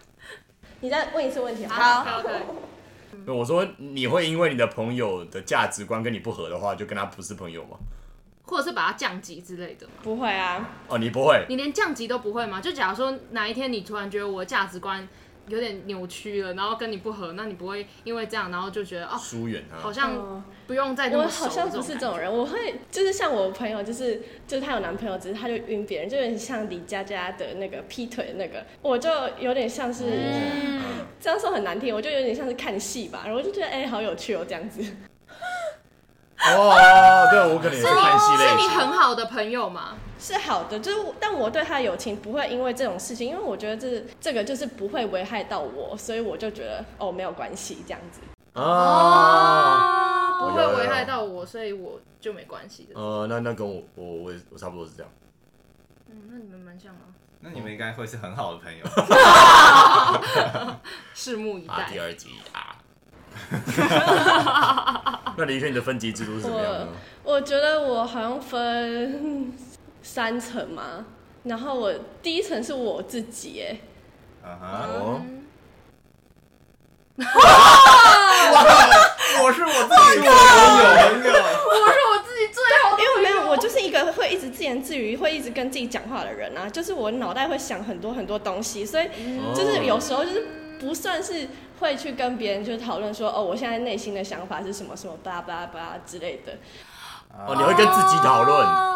[0.80, 7.78] 你再问一次问题好，OK，我说你会因为你的朋友的价值观跟你不合的话，就跟他不是朋友吗？
[8.46, 9.92] 或者是把他降级之类的嘛。
[10.02, 12.60] 不会啊，哦，你不会，你连降级都不会吗？
[12.60, 15.08] 就假如说哪一天你突然觉得我的价值观
[15.48, 30.80] 有点扭曲了，然后跟你不合，那你不会因为这样，然后就觉得哦，疏远他，好像不用再那我好像不是这种人，我会就是像我朋友，就是就是她有男朋友，只是她就晕别人，就有点像李佳佳的那个劈腿那个，我就有点像是、嗯
[31.20, 34.82] 这样说很难听，我就有点像是看戏吧，然后我就觉得哎、好有趣哦这样子。
[36.36, 38.58] 哦，对，我可能也是看戏类型。
[38.58, 39.96] 是你很好的朋友吗？
[40.18, 48.20] 是好的，就是但我对他友情不会因为这种事情，因为我觉得这这个就是不会危害到我，所以我就觉得哦没有关系这样子。
[48.60, 52.94] 啊，不会危害到我，所以我就没关系的。
[52.98, 55.12] 呃，那那跟我我我也我差不多是这样。
[56.08, 58.86] 嗯，那你们蛮像啊，那你们应该会是很好的朋友。
[61.14, 61.98] 拭目以啊，待第。
[61.98, 62.78] 二集啊。
[65.36, 66.86] 那李宇轩，你的分级制度是怎么样呢？
[67.24, 69.52] 我觉得我好像分
[70.04, 71.06] 三层嘛，
[71.44, 71.90] 然后我
[72.22, 73.80] 第一层是我自己，哎，
[74.46, 74.86] 啊
[79.40, 81.32] 我是我自己的朋友，朋友。
[81.32, 89.08] 我是我自己最好的因为没有，我就是一个会一直自言自语、会一直跟自己讲话的人啊，就是我脑袋会想很多很多东西，所以
[89.54, 90.46] 就是有时候就是
[90.78, 91.48] 不算是
[91.80, 96.52] 会去跟别人就讨论说，哦，我现在内心的想法是什么什么巴拉巴拉巴拉之类的。
[97.46, 98.94] 哦，你会跟自己讨论。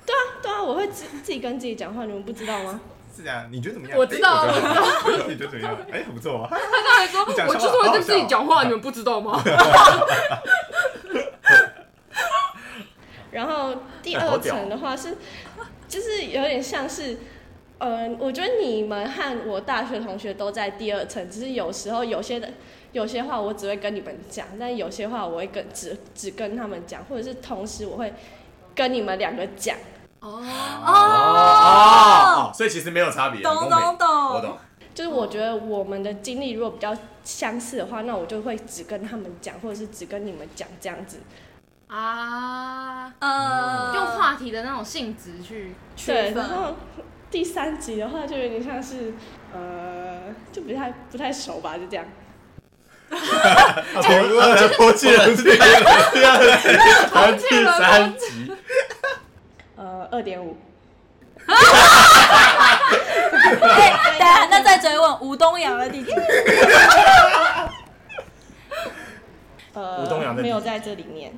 [0.00, 2.80] 哦对啊，对啊，我会自自己跟自己讲话，你们不知道吗？
[3.14, 3.98] 是啊，你觉得怎么样？
[3.98, 4.48] 我知道哎
[5.04, 5.26] 我知道。
[5.28, 5.76] 你觉得怎么样？
[5.92, 6.48] 哎，很不错啊。
[6.50, 9.42] 他刚才说，我就是会跟自己讲话，你们不知道吗？
[13.30, 15.16] 然后第二层的话是，
[15.86, 17.18] 就是有点像是，
[17.78, 22.48] 嗯，我觉得你们和我大学同学都在第二层，只是有时候有些的
[22.92, 28.12] 有些话我只会跟你们讲，但有些话我会跟只只跟他们讲，或者是同时我会
[28.74, 29.76] 跟你们两个讲。
[30.20, 30.42] 哦，
[30.84, 34.58] 哦，所以其实没有差别，懂懂懂我懂。
[34.92, 41.20] 就是我觉得我们的经历如果比较相似的话，那我就会只跟他们讲，或者是只跟你们讲这样子。
[41.86, 46.74] 啊，呃，用话题的那种性质去对，区分然后
[47.30, 49.14] 第三集的话就有点像是，
[49.54, 52.04] 呃，就不太不太熟吧，就这样。
[54.02, 56.68] 前二人抛弃了第二集
[57.10, 58.52] 和第三集，
[59.76, 60.56] 呃，二点五。
[61.46, 61.52] 哎，
[63.58, 66.12] 等一下，那再追问吴东阳的第几？
[69.74, 71.32] 呃，吴东阳没有在这里面。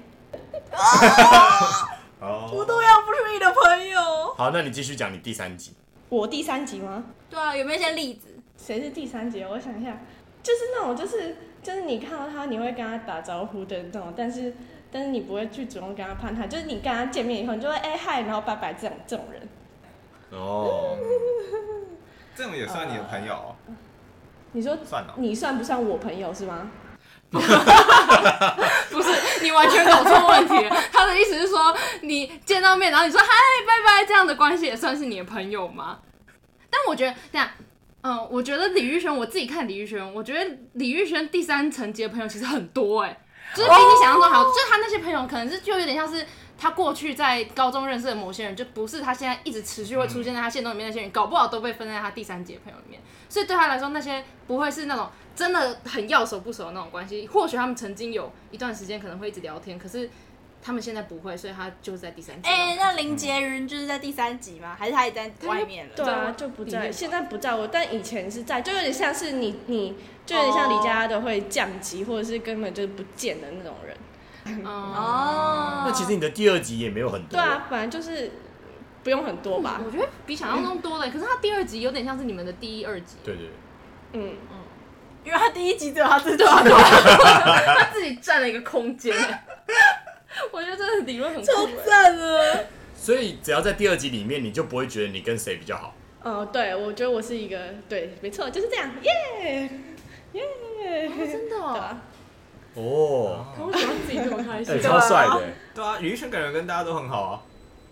[2.20, 4.34] 吴哦，东阳不是你的朋友。
[4.36, 5.74] 好，那你继续讲你第三集。
[6.10, 7.04] 我第三集吗？
[7.30, 8.28] 对啊，有没有一些例子？
[8.58, 9.42] 谁是第三集？
[9.42, 9.98] 我想一下，
[10.42, 14.52] 就是那种，就是就是你看到他，你会跟他打招呼的那种，但是
[14.90, 19.48] 但是你不会去主动跟他攀谈，就是你跟他见面以后，你就会哎嗨，然后拜拜这种这种人。
[20.32, 20.96] 哦，
[22.34, 23.54] 这种也算你的朋友哦？
[24.52, 25.14] 你说算了。
[25.16, 26.70] 你算不算我朋友是吗？
[27.32, 27.40] 不
[29.00, 30.76] 是，你完全搞错问题了。
[30.92, 33.26] 他的意思是说，你见到面，然后你说嗨，
[33.66, 36.00] 拜拜，这样的关系也算是你的朋友吗？
[36.68, 37.48] 但我觉得这样，
[38.02, 43.16] 嗯，我觉得李玉轩，我自己看李玉轩，我觉得李玉轩第三层级的朋友其实很多哎、
[43.54, 46.26] 就是比你想象中还要，就是他那些朋友可能是就有点像是
[46.58, 53.00] 他过去在高中认识的某些人，就不是他现在一直持续会出现在他现实里面那些人，搞不好都被分在他第三级的朋友里面。
[53.28, 57.26] 所以对他来说，那些不会是那种真的很要熟不熟的那种关系。
[57.28, 60.10] 或许他们曾经有一段时间可能会一直聊天，可是
[60.64, 62.48] 他们现在不会，所以他就是在第三集。
[62.48, 64.76] 哎，那林杰云就是在第三集吗？
[64.78, 65.92] 还是他也在外面了？
[65.96, 73.96] 对啊，就不在，现在不在我，但以前是在，就有点像是你你，就有点像李佳的会降级，或者是根本就是不见的那种人。
[74.44, 77.30] 嗯哦，那其实你的第二集也没有很多。
[77.30, 78.30] 对啊，本来就是
[79.02, 79.80] 不用很多吧。
[79.84, 81.10] 我觉得比想象中多了。
[81.10, 83.50] 可是他第二集有点像是你们的第一、二集，对对对，
[84.12, 84.36] 嗯，
[85.24, 86.42] 因为他第一集只有他自己。
[86.46, 89.12] 他自己占了一个空间。
[90.52, 91.76] 我觉得这个理论很酷欸。
[91.84, 92.60] 赞啊。
[92.94, 95.94] 所以只要在第二集里面，你就不会觉得你跟谁比较好。
[96.22, 99.70] 哦，对，我觉得我是一个，对，没错，就是这样，耶
[100.32, 102.02] 耶，真的哦，对啊，
[102.74, 104.80] 哦，我喜欢自己这么开哎，心。
[104.80, 105.42] 超帅的。
[105.74, 107.42] 对啊，李宇轩感觉跟大家都很好啊。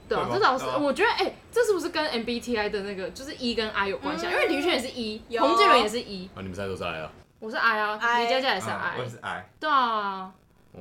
[0.08, 4.30] 对啊，这倒是对啊，我觉得，哎，这是不是跟 MBTI 的那个就是 E 跟 I 有关系啊？
[4.30, 7.10] 因为李宇轩也是 E，有洪志伦也是 E，啊，你们三个都是 I 啊？
[7.40, 9.08] 我是 I 啊，I 李佳佳也是啊 I 我也。
[9.08, 9.48] 是 I。
[9.58, 10.32] 对啊，
[10.72, 10.80] 哦，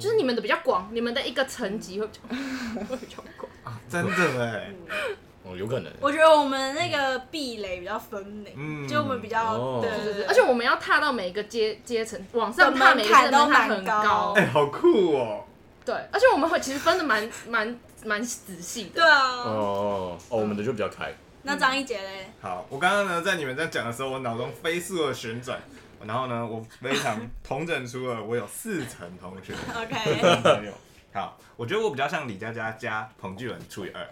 [0.00, 2.28] 就是你们的比较广，你们的一个层级会比较
[2.88, 3.76] 会比较广。
[3.88, 4.72] 真的哎。
[5.42, 5.90] 哦，有可能。
[6.00, 14.32] 我觉得我们那个壁垒比较分明，嗯就我们比较哦对对对对，而且我们要踏到每一个阶阶层，往上踏每一个门槛都阶层它很蛮高高。
[14.36, 15.44] 哎，好酷哦。
[15.82, 19.00] 对，而且我们会其实分的蛮蛮蛮仔细的。
[19.00, 21.10] 对啊，哦哦，我们的就比较开。
[21.42, 22.30] 那张一杰嘞？
[22.42, 25.58] 好，我刚刚呢在你们在讲的时候，我脑中飞速的旋转，
[26.06, 30.72] 然后呢，我非常 同整出了我有四层同学 OK 朋友。
[31.12, 34.08] 好，我觉得我比较像李佳佳加彭巨文除以二，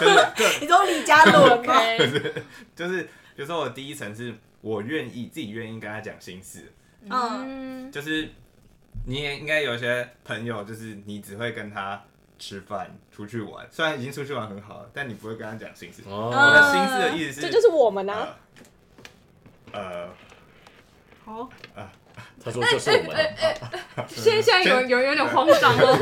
[0.00, 2.42] 就是 各你说李佳伦吗？OK，
[2.74, 6.72] 就是比如说我第一层是我愿意自己愿意跟他讲心事，
[7.04, 7.10] 嗯，
[7.86, 8.28] 嗯，就是
[9.06, 12.02] 你也应该有一些朋友，就是你只会跟他
[12.36, 16.02] 吃饭、出去玩，虽然已经出去玩很好了，但你不会跟他讲心事。
[16.04, 18.36] 我哦，的心事的意思是，这就是我们啊。
[19.72, 20.08] 呃，呃
[21.24, 21.48] 好，
[22.44, 23.16] 他说就是我们
[23.96, 25.96] 啊，现在现在有有人有点慌张哦，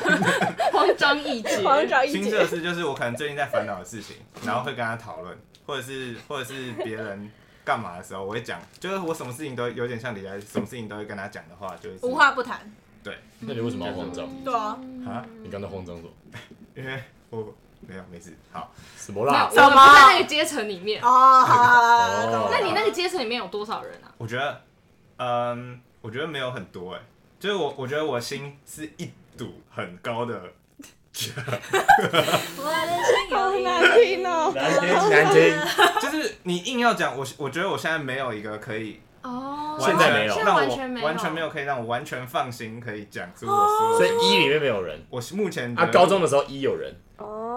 [0.72, 7.30] 慌张意志，黄找一姐心事的，事就是我可能最近在烦恼的事情，然后会跟他讨论，或者是或者是别人
[7.64, 12.60] 干嘛的时候，我会讲，就是我什么事情都有点像李佳，什么事情都会跟他讲的话，就是无话不谈。
[13.02, 13.18] 对。
[13.40, 14.26] 那你为什么要慌张？
[14.42, 16.08] 对啊，啊，你刚才慌张什么？
[16.74, 17.54] 因为我
[17.88, 19.48] 没有没事，好，什么啦？
[19.50, 21.02] 我们不在那个阶层里面。
[21.02, 24.12] 哦，好那你那个阶层里面有多少人啊？
[24.18, 24.60] 我觉得，
[25.18, 27.00] 嗯，我觉得没有很多哎，
[27.38, 30.40] 就是我我觉得我心是一堵很高的，我
[31.12, 31.32] 的心
[33.30, 34.52] 好有一难听哦。
[34.54, 35.54] 难听难听，
[36.00, 43.98] 就是你硬要讲我，我觉得我现在没有一个可以哦，现在没有让完全没有，我完全没有可以让我完全放心可以讲出我所有的。
[43.98, 45.86] 所以一里面没有人我目前啊。
[45.86, 46.96] 高中的时候一有人，哦，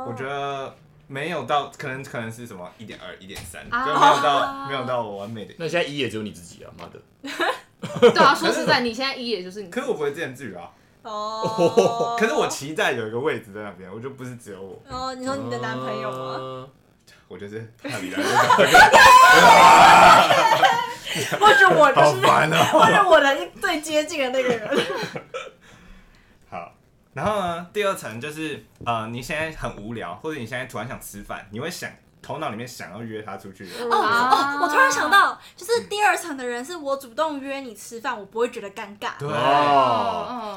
[0.08, 0.74] 我觉得
[1.08, 5.54] 没有到，可能可能是什么一点二、一点三，啊就没有到没有到我完美的。
[5.58, 7.00] 那现在一也只有你自己啊，妈的！
[8.12, 9.70] 对啊，说实在，你现在一也就是你。
[9.70, 10.70] 可是我不会自言自语啊。
[11.04, 16.38] 哦，可是我期待有一个位置在那边，我就不是只有我，哦，你说你的男朋友吗？
[16.38, 16.68] 吗？
[17.30, 18.24] 我就是他里来
[21.40, 22.56] 或者我好就是，烦哦。
[22.72, 24.70] 或者我的最接近的那个人。
[27.18, 31.90] 好，然后呢，第二层就是呃，你现在很无聊，或者你现在突然想吃饭，你会想
[32.22, 33.68] 头脑里面想要约他出去。
[33.90, 39.12] 哦啊哦，我突然想到，就是第二层的人是我主动约你吃饭，我不会觉得尴尬。
[39.18, 39.28] 对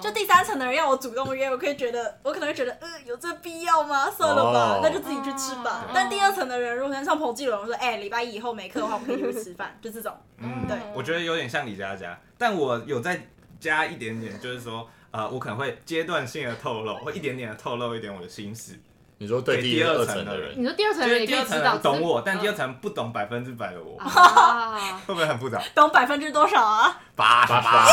[0.03, 4.11] 就第三层的人要我主动约，我可以觉得，我可能会觉得，呃，有这必要吗？
[4.11, 5.85] 算了吧，哦那就自己去吃吧。
[5.87, 10.13] 哦但第二层的人，如果像彭继龙说，哎、礼拜一以后没课的话，我们可以去吃饭，就这种。
[10.39, 18.79] 嗯，对我觉得有点像李佳佳，但我有再加一点点，就是说，呃，我可能会阶段性的透露，会一点点的透露一点我的心事。
[19.19, 20.53] 你说对第二层的人。
[20.57, 25.61] 你人，说第二层就是第二层人也可以知道，懂我，但第二层层不懂百分之百的我，啊， 会不会很复杂？
[25.75, 27.01] 懂百分之多少啊？
[27.15, 27.61] 八八。
[27.61, 27.87] 八，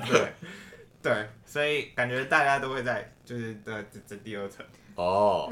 [0.08, 0.32] 对。
[1.02, 4.62] 对，所以感觉大家都会在就是的这这第二层，
[4.96, 5.50] 哦，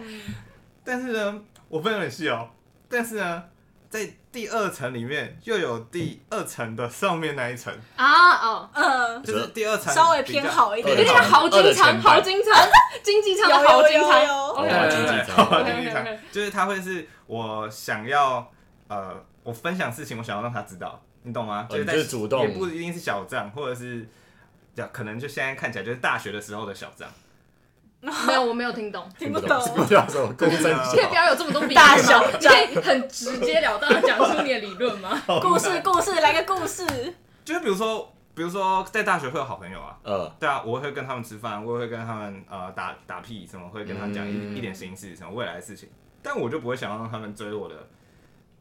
[0.85, 2.51] 但是呢，我分得很细哦，
[2.87, 3.43] 但是呢，
[3.89, 12.69] 在第二层里面又有第二层的上面那一层，啊哦，嗯，就是第二层稍微偏好一点对有点像豪金仓，二的前半豪金仓，
[13.03, 14.11] 经济舱的豪金仓。
[14.11, 18.51] 有有有有哦 OK，经济舱好经济舱就是他会是我想要
[18.89, 21.67] 呃，我分享事情，我想要让他知道，你懂吗？
[21.71, 24.09] 哦是在就是主动也不一定是小账，或者是。
[24.93, 27.09] 可能就现在看起来就是大学的时候的小账，
[28.27, 29.09] 没有，我没有听懂。
[29.19, 29.59] 听不懂。
[29.87, 32.21] 不要说公真你可以不要有这么多比喻大小。
[32.23, 35.21] 可以很直截了当的讲出你的理论吗？
[35.43, 36.87] 故事故事来个故事，
[37.45, 44.57] 就是比如说，比如说在大学会有好朋友啊，呃，对啊，我会跟他们吃饭，我也会跟他们呃打打屁什么，会跟他们讲一、嗯。
[44.57, 45.89] 一点心事，什么未来的事情，
[46.23, 47.75] 但我就不会想要让他们追我的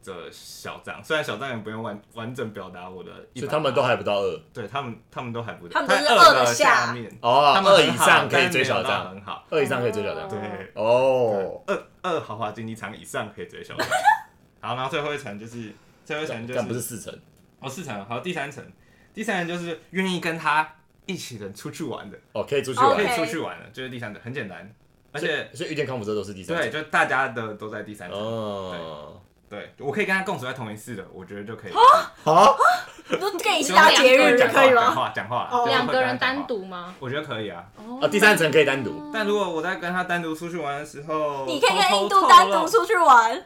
[0.01, 4.39] 这小账，虽然小账也不用完完整表达我的100，所以他们都还不到二。
[4.53, 6.93] 对他们他们都还不到，他们都是在二的的下。
[6.93, 10.39] 面，哦他，们二以上可以追小账，很好，二以上可以追小账，对。
[10.75, 13.87] 哦，二二豪华经济舱以上可以追小账，
[14.61, 15.73] 好，然后最后一层就是
[16.05, 17.19] 最后一层就但不是是四层，
[17.59, 18.63] 哦四层，好第三层，
[19.13, 22.91] 第三层就是愿意跟他一起人出去玩的，哦，可以出去玩。
[22.91, 23.17] OK，以。
[23.17, 24.73] 出去玩的，就是第三层，很简单，
[25.11, 31.71] 而且所以遇见康辅车都是第三对，层，就大家的都在第三层，哦，对我可以跟他共处在同一室的，我觉得就可以，
[32.23, 32.57] 好，
[33.09, 34.91] 跟你去搭捷运就可以讲吗？
[34.91, 35.65] 话讲话，哦。
[35.65, 36.41] 就是会两个人跟他讲话。
[36.41, 36.93] 单，独吗？
[36.99, 43.41] 我觉得可以啊，哦啊，第三层可以单独，但如果我在跟他单独出去玩的时候，你可以跟印度单独出去玩，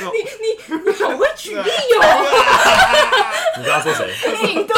[0.00, 1.70] 就好会举例
[2.00, 2.02] 哦，
[3.56, 4.12] 你知道说谁？
[4.52, 4.74] 印度。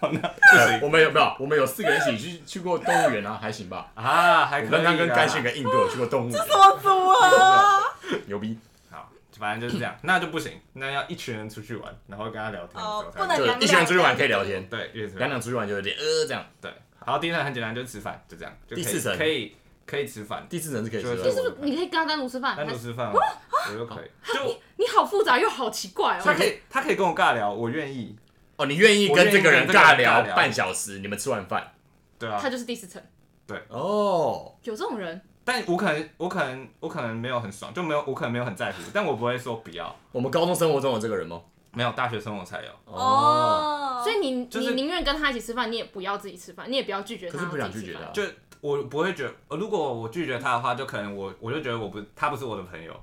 [0.00, 1.36] 不行我们有没有？
[1.38, 3.90] 我们有四个人一起去去过动物园啊，还行吧？
[3.94, 7.82] 啊，还我可以，刚刚跟甘炫跟印度有去过动物园，我组合。
[8.26, 8.58] 牛逼！
[8.90, 16.44] 好，反正就是这样，那就不行，那要一群人出去玩，然后跟他聊天的时候才哦不能就两一群人出去玩可以聊天，对，两两出去玩就有点呃这样。
[16.60, 16.72] 对。
[17.06, 18.52] 然后第三很简单，就是吃饭，就这样。
[18.66, 19.54] 就可以第四层可以
[19.86, 24.32] 可以吃饭，第四层是可以吃就是的，你可以跟他单独吃饭，单独吃饭，我就可以。
[24.32, 26.22] 就你好复杂又好奇怪哦。
[26.24, 28.16] 他可以，他可以跟我尬聊，我愿意。
[28.56, 31.00] 哦，你愿意跟这个人尬聊聊半小时？
[31.00, 31.72] 你们吃完饭
[32.18, 33.02] 对啊他，就是第四层，
[33.46, 39.94] 对哦，有这种人但我可能我可能我可能没有很爽，就没有我可能没有很在乎，但我不会说不要。
[40.12, 41.40] 我们高中生活中有这个人吗？
[41.72, 42.70] 没有，大学生活才有。
[42.86, 47.36] 哦，所以你就是你宁愿跟他一起吃饭，你也不要自己吃饭，你也不要拒绝他。
[47.36, 48.12] 可是不想拒绝他他。
[48.12, 48.22] 就
[48.60, 52.94] 我不会觉如果我拒绝他的话，就可能我我就觉得我不他不是我的朋友，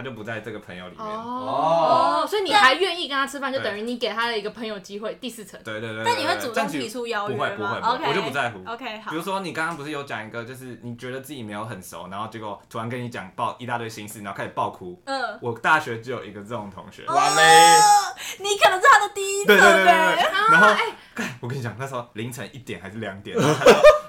[0.00, 1.06] 他就不在这个朋友里面。
[1.06, 5.60] 哦，所以你还愿意跟他吃饭，就等于你给他了一个朋友机会，第四层。
[5.62, 8.58] 对对对对但你会主动提出邀约吗不会不会，不会 OK 我就不在乎。
[8.66, 9.20] OK，好比如。
[9.20, 14.98] 说你刚刚不是有讲一个，就是你觉得自己没有很熟，然后结果突然跟你讲爆一大堆心事，然后开始爆哭。
[15.04, 17.76] 嗯，我大学就有一个这种同学，哇嘞！
[17.76, 19.92] 哦你可能是他的第一对对对对对，
[20.50, 20.80] 然后，哎
[21.14, 23.36] 干我跟你讲，那时候凌晨一点还是两点，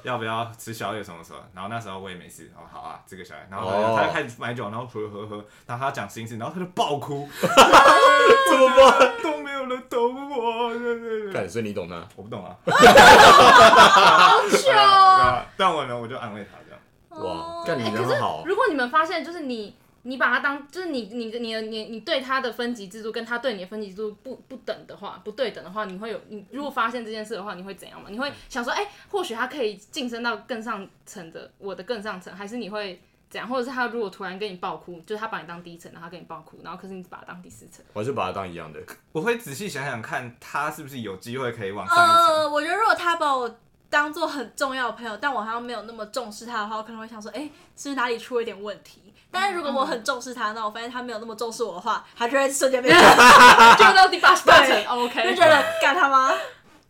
[0.04, 3.96] 要不要吃宵夜什么什么，然后那时候我也没事，哦好啊，这个小孩，然后他就,、哦。
[3.98, 9.12] 他就开始买酒，然后喝喝喝，然后他讲心事，然后他就爆哭， 怎么办？
[9.24, 12.08] 都没有人懂我，对对对，干，所以你懂的。
[12.16, 18.44] 我不懂啊， 好糗对啊但我呢，我就安慰他这样，哇，干你哎可是人很好。
[18.46, 28.08] 如果你们发现，就是你你把他当，就是你你你的你你对他的分级制度跟他对你的分级制度不不等的话，不对等的话，你会有你如果发现这件事的话，你会怎样吗？
[28.10, 33.48] 你会想说，哎、或许他可以晋升到更上层的我的更上层，还是你会怎样？
[33.48, 38.80] 或者是他如果突然跟你爆哭，就是他把你当第一层，然后他跟你爆哭，然后可是你把他当第四层，我还是把他当一样的。
[39.12, 42.18] 我会仔细想想看，他是不是有机会可以往上一层。
[42.18, 43.60] 呃，我觉得如果他把我
[43.92, 47.42] 当做很重要的朋友，但我好像没有那么重视他的话，我可能会想说，哎、
[47.76, 49.14] 是不是哪里出了一点问题？
[49.30, 53.04] 但是如果我很重视他，那我发现他没有那么重视我的话，他就会瞬间变成
[53.78, 56.32] 就到第八十八层，OK，就觉得干他妈。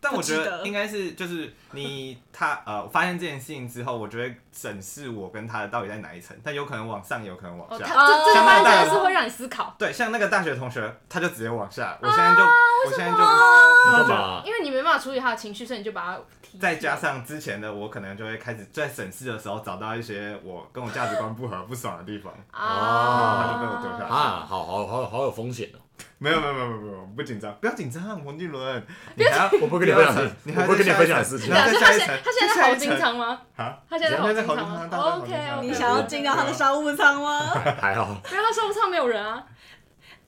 [0.01, 7.85] 但我觉得得应该是就是你 他呃，发现这件事情之后，我就会审视我跟他的到底在哪一层，但有可能往上，有可能往哦，下。
[7.85, 14.41] 他这这像发那个大人现真的是会让你思考，对，像那个大学同学，他就直接往下，我现在就、我现在就你干嘛？
[14.43, 16.57] 因为你没办法处理他的情绪，所以你就把他踢。
[16.57, 22.33] 再加上之前的我，可能就会开始在审视的时候找到一些我跟我价值观不合、不爽的地方。
[22.51, 25.79] 啊，他就被我丢下去啊，好好好好有风险哦。
[26.21, 33.41] 没有没有没有没有没有，不紧张，不要紧张，王俊伦，你还要我不跟你分享，你还我不跟你分享事情他现在下一层，他现在好紧张吗？
[33.57, 35.33] 啊，他现在好人家在经常吗？OK。
[35.61, 37.39] 你想要进到他的商务舱吗？
[37.81, 39.43] 还好，因为他商务舱没有人啊。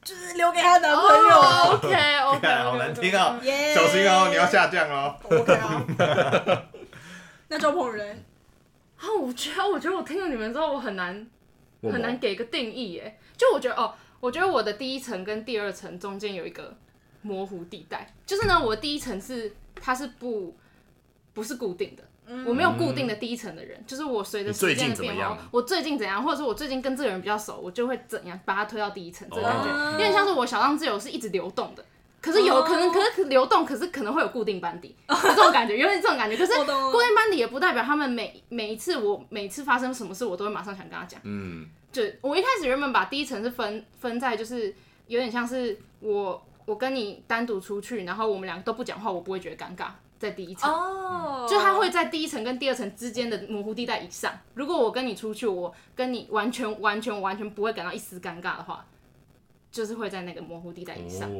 [0.03, 1.39] 就是留给他男朋友。
[1.73, 5.15] OK OK， 好难听哦，耶小心哦，你要下降哦。
[5.29, 5.81] OK 啊。
[7.47, 8.25] 那周鹏仁，
[8.97, 11.25] 啊，我觉得我觉得我听了你们之后，我很难
[11.81, 13.17] 我很难给个定义耶。
[13.37, 16.73] 就我觉得哦，我觉得我的第一层跟第二层中间有一个
[17.23, 20.55] 模糊地带，就是呢，我的第一层是它是不
[21.33, 22.03] 不是固定的。
[22.47, 31.83] 我没有固定的第一层的人，就是我随着时间的变化，我最近怎样，或者说我最近跟这个人比较熟，我就会怎样把他推到第一层，这个感觉哦有点像是我小浪自由是一直流动的，
[32.21, 36.37] 可是有可能，可是流动，可是可能会有固定班底，有这种感觉，有点这种感觉。
[36.37, 41.19] 可是固定班底也不代表他们每每一次我每次发生什么事，我都会马上想跟他讲。
[41.23, 44.73] 嗯，就我一开始原本把第一层是分分在就是
[45.07, 50.69] 有点像是我我跟你单独出去，然后我们两个都不讲话，我不会觉得尴尬，在第一层。
[50.69, 54.33] 哦，就他会在第一层跟第二层之间的模糊地带以上。
[54.55, 58.85] 如果我跟你出去，我跟你完全完全完全不会感到一丝尴尬的话，
[59.73, 61.27] 就是会在那个模糊地带以上。
[61.29, 61.35] 哦，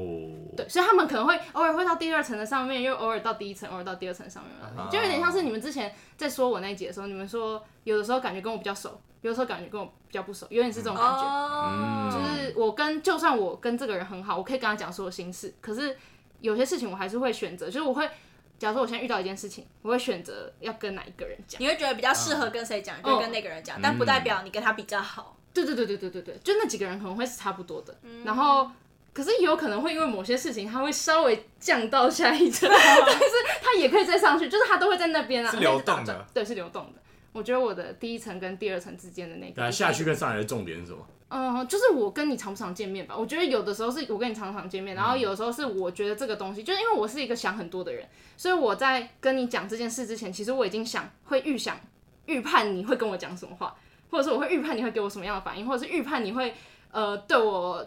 [0.58, 11.22] 对，所以他们可能会偶尔会到第二层的上面，又偶尔到第一层，偶尔到第二层上面啊就有点像是你们之前在说我那一集的时候，你们说有的时候感觉跟我比较熟，有的时候感觉跟我比较不熟，有点是这种感觉。
[11.22, 15.96] 哦，就是我跟就算我跟这个人很好，我可以跟他讲所有心事，可是
[16.41, 18.10] 有些事情我还是会选择，就是我会，
[18.58, 21.62] 假如说我现在遇到一件事情，我会选择要跟哪一个人讲。
[21.62, 25.38] 你会觉得比较适合跟谁讲，就跟那个人讲，但不代表你跟他比较好。
[25.54, 28.70] 对对对对对对对，就那几个人可能会是差不多的，然后
[29.13, 33.26] 可是也有可能会因为某些事情，他会稍微降到下一层， 但是
[33.62, 37.02] 他也可以再上去，就是他都会在那边啊，是流动的对，是流动的。
[37.32, 41.08] 我觉得我的第一层跟第二层之间的那个那下去跟上来的重点是什么？
[41.30, 43.18] 嗯，就是我跟你常不常见面吧。
[43.18, 51.80] 我觉得有的时候是我跟你常常见面，然后有的时候是我觉得这个东西，就是因为我是一个想很多的人，所以我在跟你讲这件事之前，其实我已经想会预想
[52.28, 53.76] 预判你会跟我讲什么话，
[54.13, 56.54] 或者是我会预判你会给我什么样的反应，或者是预判你会
[56.91, 57.84] 呃对我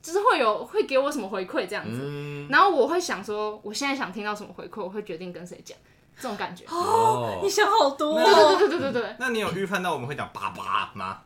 [0.00, 2.00] 就是会有会给我什么回馈这样子。
[2.02, 5.76] 嗯，然后我会想说，我现在想听到什么回馈，我会决定跟谁讲，
[6.18, 6.64] 这种感觉。
[6.70, 8.24] 哦你，想好多对。
[8.24, 11.20] 对对对对对，那你有预判到我们会讲爸爸吗？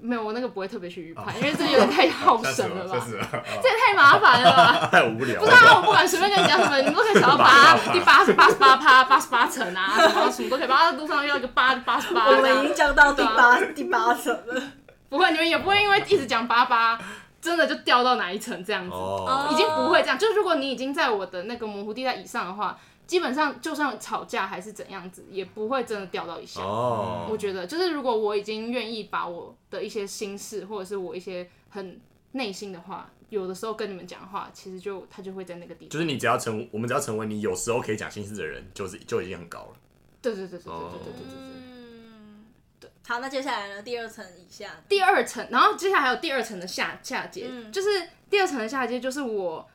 [0.00, 4.86] 没有，我那个不会特别去预判，因为这有点太耗神了吧， 这也太麻烦了吧。
[4.92, 10.68] 太无聊不是啊，我不管随便跟你讲什么，你都可以想到八 第八十八十八趴、八十八层啊，什么什么都可以。
[10.68, 14.62] 把路上遇到一个八八十八，我们已经降到第八第八层了。
[15.08, 16.96] 不会，你们也不会因为一直讲八八，
[17.40, 20.16] 真的就掉到哪一层这样子，哦，已经不会这样。
[20.18, 22.78] 就是如果你已经在我的那个模糊地带以上的话，
[23.08, 26.60] 基本上就算吵架还是怎样子，也不会真的掉到一下。
[26.60, 31.98] 哦，我觉得就是如果我已经愿意把我的一些心事，或者是我一些很
[32.32, 35.88] 内心的话，有的时候跟你们讲的话，其实就他就会在那个地方。
[35.88, 39.76] 就是你只要成，我们只要成为你有时候可以讲心事的人，就是就已经很高了。
[40.20, 40.34] 对。
[40.34, 40.46] 对。
[40.46, 40.50] 对。
[40.50, 40.58] 对。
[40.58, 40.68] 对。
[40.68, 40.68] 对。
[40.68, 41.00] 对。
[41.00, 41.00] 对。
[41.00, 41.12] 对。
[41.14, 41.24] 对。
[41.32, 42.44] 嗯，
[42.78, 42.90] 对。
[43.06, 43.82] 好，那接下来呢？
[43.82, 47.88] 第二层以下，第二层，然后接下来还有第二层的下下阶，嗯就是
[48.28, 49.66] 第二层的下阶，就是我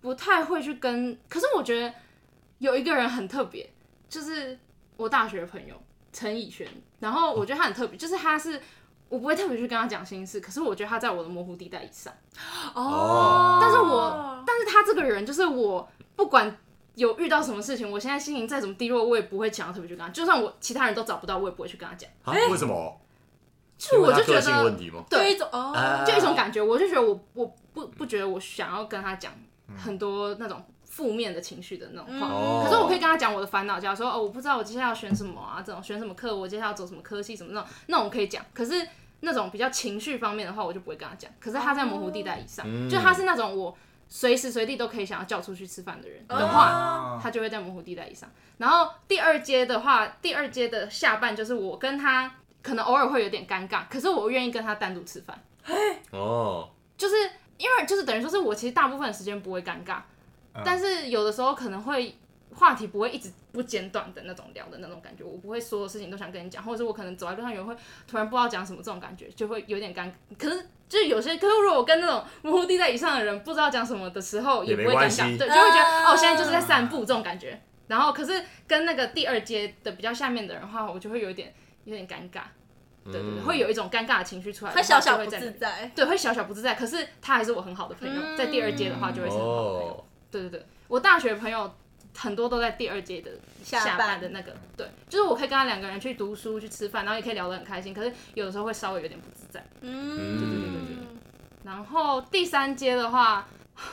[0.00, 1.92] 不太会去跟，可是我觉得。
[2.60, 3.68] 有一个人很特别，
[4.08, 4.56] 就是
[4.96, 5.74] 我大学的朋友
[6.12, 6.68] 陈以轩，
[7.00, 8.60] 然后我觉得他很特别，就是他是
[9.08, 12.12] 我不会特别去跟他讲心事，可是我觉得他在我的模糊地带以上。
[12.74, 16.54] 哦，但是我，但是他这个人就是我不管
[16.96, 22.10] 有遇到什么事情，我现在心情再怎么低落，我也不会想要特别去跟他，就算我其他人都找不到，我也不会去跟他讲。
[22.24, 22.34] 啊？
[22.50, 23.00] 为什么？
[23.78, 25.02] 就我就觉得性问题吗？
[25.08, 29.32] 对，一种哦，啊就一种感觉，我就觉得我我不不觉得我想要跟他讲
[29.74, 30.62] 很多那种。
[31.00, 38.44] 负面的情绪的那种话，嗯、可是我可以跟他讲我的烦恼，假如说哦，我不知道我接下来要选什么啊，这种选什么课，我接下来要走什么科系什么那种，那我可以讲。
[38.52, 38.86] 可是
[39.20, 41.30] 那种比较情绪方面的话，我就不会跟他讲。
[41.40, 43.74] 可是他在模糊地带以上，嗯、就他是那种我
[44.10, 48.28] 随时随地都可以想要叫出去吃饭的人的话，哦、他就会在模糊地带以上。
[48.58, 52.30] 然后第二阶的话，第二阶的下半就是我跟他
[52.62, 55.42] 可能偶尔会有点尴尬，可是我愿意跟他单独吃饭。
[56.10, 57.14] 哦，就是
[57.56, 60.00] 因为就是等于说是我其实大部分的时间不会尴尬。
[60.64, 62.16] 但是有的时候可能会
[62.54, 67.74] 话题不会一直不间断的那种聊的那种感觉，我不会所有事情都想跟你讲，或者是我可能走在路上有人会
[68.06, 70.10] 突然不知道讲什么，这种感觉就会有点尴。
[70.38, 77.60] 可是就是有些， 可是如果我跟那种模糊地带以上的人不知道讲什么的时候，也不会尴尬，对，就会觉得哦，现在就是在散步这种感觉。
[77.86, 81.52] 然后可是跟那个第二阶的比较下面的人的话，我就会有点
[81.84, 82.42] 有点尴尬，
[83.04, 86.74] 对对对，会有一种尴尬的情绪出来，会小小不自在，对，会小小不自在。
[86.74, 90.06] 可是他还是我很好的朋友，在第二阶的话就会是很好的朋友。
[90.30, 91.72] 对对对，我大学朋友
[92.16, 93.30] 很多都在第二阶的
[93.62, 97.94] 下班的那个，对，就是我可以跟他两个人去读书、去吃饭，然后也可以聊得很开心。
[97.94, 99.64] 可是有的时候会稍微有点不自在。
[99.80, 101.06] 嗯，对对对对对。
[101.62, 103.46] 然后第三阶的话，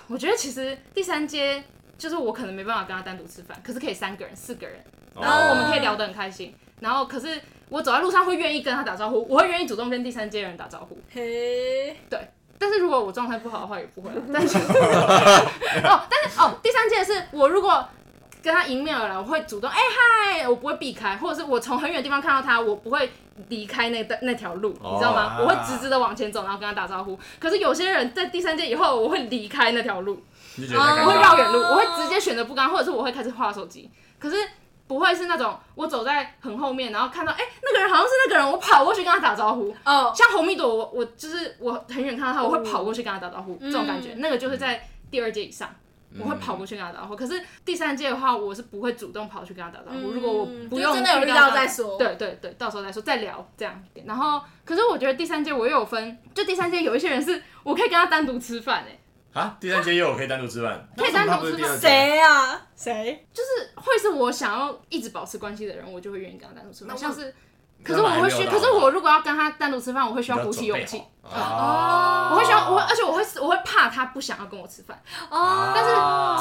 [0.08, 1.64] 我觉得其实第三阶
[1.98, 4.84] 就是我可能没办法跟他单独吃饭，可是可以三个人、四个人，
[5.16, 6.54] 然后我们可以聊得很开心。
[6.80, 10.98] 然后可是我走在路上会愿意跟他打招呼，我会愿意主动跟第三阶人打招呼。
[11.12, 12.20] 嘿，对。
[12.60, 14.10] 但是如果我状态不好的话，也不会。
[14.34, 14.58] 但是
[15.86, 17.88] 哦，但是哦，第三件是我如果
[18.42, 23.12] 跟他迎面而来，我会主动哎嗨，我不会避开，或者是我从很远的地方看到他，我不会
[23.50, 25.38] 离开那那条路，哦、你知道吗？
[25.40, 27.20] 我会直直的往前走，然后跟他打招呼。
[27.40, 30.24] 可是有些人在第三件以后，我会离开那条路，
[30.58, 33.90] 我会绕远路，我会直接选择不干，或者是我会开始划手机。
[34.18, 34.36] 可是。
[34.88, 39.70] 不会是那种我走在很后面，然后看到哎、欸、那个人好像是那个人，我跑过去跟他打招呼。
[39.84, 40.16] 哦，oh.
[40.16, 45.70] 像红米朵，我我就是我很远看到他，我会跑过去跟他打招呼，嗯、这种感觉，那个就是在第二届以上，
[46.14, 47.16] 嗯、我会跑过去跟他打招呼。
[47.16, 49.98] 可是第三届的话，我是不会主动跑去跟他打招呼。
[49.98, 53.84] 嗯、如果我不用真的有遇到再说，对对对，到时候再说再聊这样。
[54.06, 59.00] 然后，可是我觉得第三届我又有分，就第三届有一些人是我可以跟他单独吃饭哎、欸。
[59.34, 61.78] 啊，第三阶又有可以单独吃饭，可以单独吃饭。
[61.78, 62.60] 谁啊？
[62.76, 63.28] 谁？
[63.32, 66.98] 就是会是我想要一直保持关系的人，我就会愿意跟他单独吃饭。
[66.98, 67.36] 像是，
[67.84, 71.04] 可是我会需，可是我如果要跟他单独吃饭，我会需要鼓起勇气。
[71.22, 72.30] 哦。
[72.32, 75.00] 我会需要，我而且我会我会怕他不想要跟我吃饭。
[75.30, 75.72] 哦。
[75.76, 75.92] 但是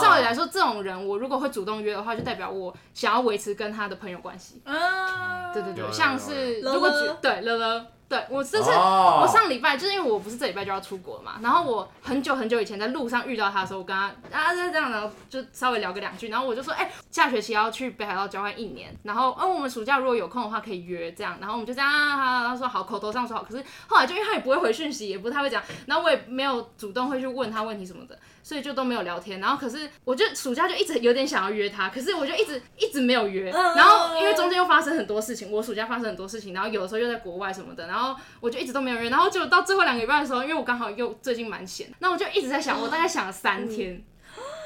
[0.03, 4.63] 照理来说，这种人我如果会主动约的话，就代表我想要维持跟他的朋友关系。
[4.65, 5.53] 嗯。
[5.53, 7.87] 对对对，像是如果对了了。
[8.09, 9.23] 对，我这次、oh.
[9.23, 28.17] 我上礼拜就是因为我不是这礼拜就要出国嘛，然后我很久很久以前在路上遇到他的时候，我跟他啊这样，的就稍微聊个两句，然后我就说，哎、欸，下学期要去北海道交换一年，然后嗯，我们暑假如果有空的话可以约这样，然后我们就这样啊，他说好，口头上说好，可是后来就因为他也不会回讯息，也不太会讲，然后我也没有主动会去问他问题什么的。
[28.47, 44.01] 所以就都没有聊天，然后可是我就暑假就一直有点想要约他，可是我就一直一直没有约，然后因为中间又发生很多事情，我暑假发生很多事情，然后有的时候又在国外什么的，然后我就一直都没有约，然后就到最后两个礼拜的时候，因为我刚好又最近蛮闲，那我就一直在想，我大概想了三天。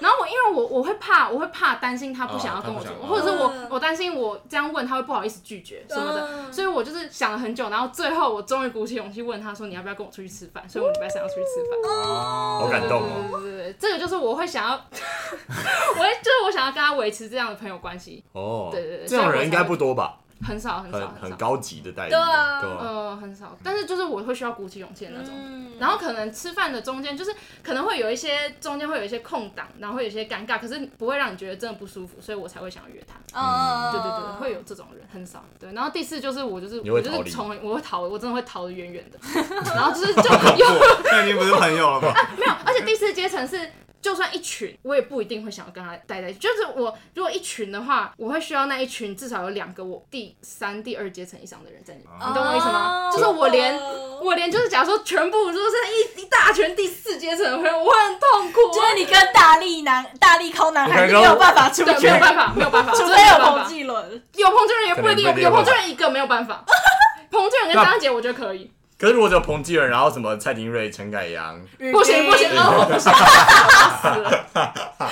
[0.00, 10.66] 然后我因为我我会怕，我会怕担心他不想要跟我做，哦、或者是我我担心我这样问他会不好意思拒绝什么的，嗯、所以我就是想了很久，然后最后我终于鼓起勇气问他说，你要不要跟我出去吃饭？
[10.68, 11.90] 所以我礼拜三要出去吃饭。
[11.90, 13.28] 哦，好感动哦。
[13.32, 18.24] 对对对对，这个就是我会想要， 我会就是我想要跟他维持这样的朋友关系。
[18.32, 20.16] 哦，对对对，这种人应该不多吧？
[20.46, 25.34] 很少很少很很高级的待遇，对啊，呃，很少，但是就是我会需要鼓起勇气的那种，
[25.78, 33.14] 然后可能吃饭的中间就是可能会有一些中间会有一些空档，然后会有一些尴尬，可是不会让你觉得真的不舒服，所以我才会想要约他。
[33.38, 35.44] 嗯，对对对，会有这种人很少。
[35.58, 39.18] 对，然后第四就是我就是我就是从我会逃，我真的会逃得远远的，
[39.74, 40.66] 然后就是 就有，
[41.04, 42.08] 那已经不是朋友了吧？
[42.18, 43.70] 啊， 没有，而且第四阶层是
[44.02, 46.38] 就算一群，我也不一定会想要跟他待在一起。
[46.38, 52.28] 就是我如果一群的话，我会需要那一群至少有两个我第三、第二阶层以上的人在里面。
[52.28, 53.10] 你懂我意思吗？
[53.12, 53.78] 就是我连
[54.22, 55.76] 我连就是假如说全部都是
[56.16, 58.60] 一一大群第四阶层的朋友，我会很痛苦。
[58.72, 66.64] 就是你跟大力男、大力抠男还是没有办法出去，没有办法，没有办法，除非有彭继伦，有彭继伦也不一定有，有彭继伦一个没有办法。
[67.30, 68.70] 彭继伦跟张杰，我觉得可以。
[69.00, 71.58] 可是如果只有彭继伦，然后什么蔡廷瑞、陈凯阳，
[71.90, 74.46] 不行 不行，我不行，死了！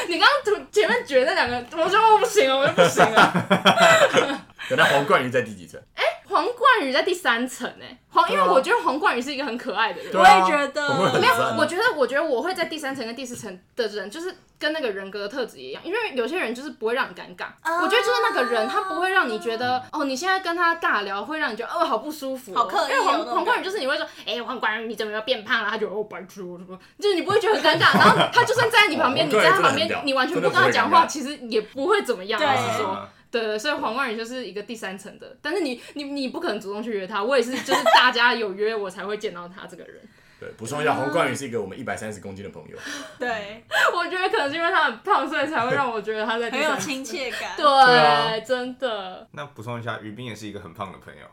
[0.06, 4.44] 你刚刚前面举那两个，我说我不行了，我就不行了。
[4.68, 5.80] 原来黄冠宇在第几层？
[5.94, 10.88] 哎、欸，黄冠宇在第三层哎，黄，因为我觉得黄冠宇是一个很可爱的人，我也觉得，
[11.20, 22.94] 没有，我觉得，我觉得我会在第三层跟第四层的人，就是跟那个人格的特质一样，因为有些人就是不会让你尴尬，啊、我觉得就是那个人，他不会让你觉得哦，你现在跟他尬聊会让你觉得哦好不舒服、哦，好刻意、哦。
[22.94, 25.70] 因为黄黄冠宇就是你会说，哎、欸，黄冠宇你怎么又变胖了？
[25.70, 33.08] 他就哦白痴什么，就是你不会觉得很尴尬，然后他就算站在你旁边，你在他旁边，你完全不跟他讲话，其实也不会怎么样，就是说。
[33.30, 40.00] 对对，所以黄冠宇就是一个第三层的，但是你你你不可能主动去约他，我也是，就是大家有约我才会见到他这个人。
[40.40, 42.78] 对，补充一下，黄冠宇是一个我们一百三十公斤的朋友。
[43.18, 47.56] 对，我觉得可能是因为他很胖，所以才会让我觉得他在很有亲切感。
[47.56, 49.26] 对，真的。
[49.32, 51.26] 那补充一下，于斌也是一个很胖的朋友。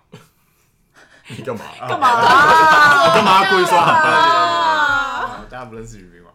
[1.38, 1.64] 你干嘛？
[1.88, 2.22] 干嘛、
[3.14, 5.46] 干嘛故意说很胖？
[5.50, 6.32] 大家不认识于斌吗？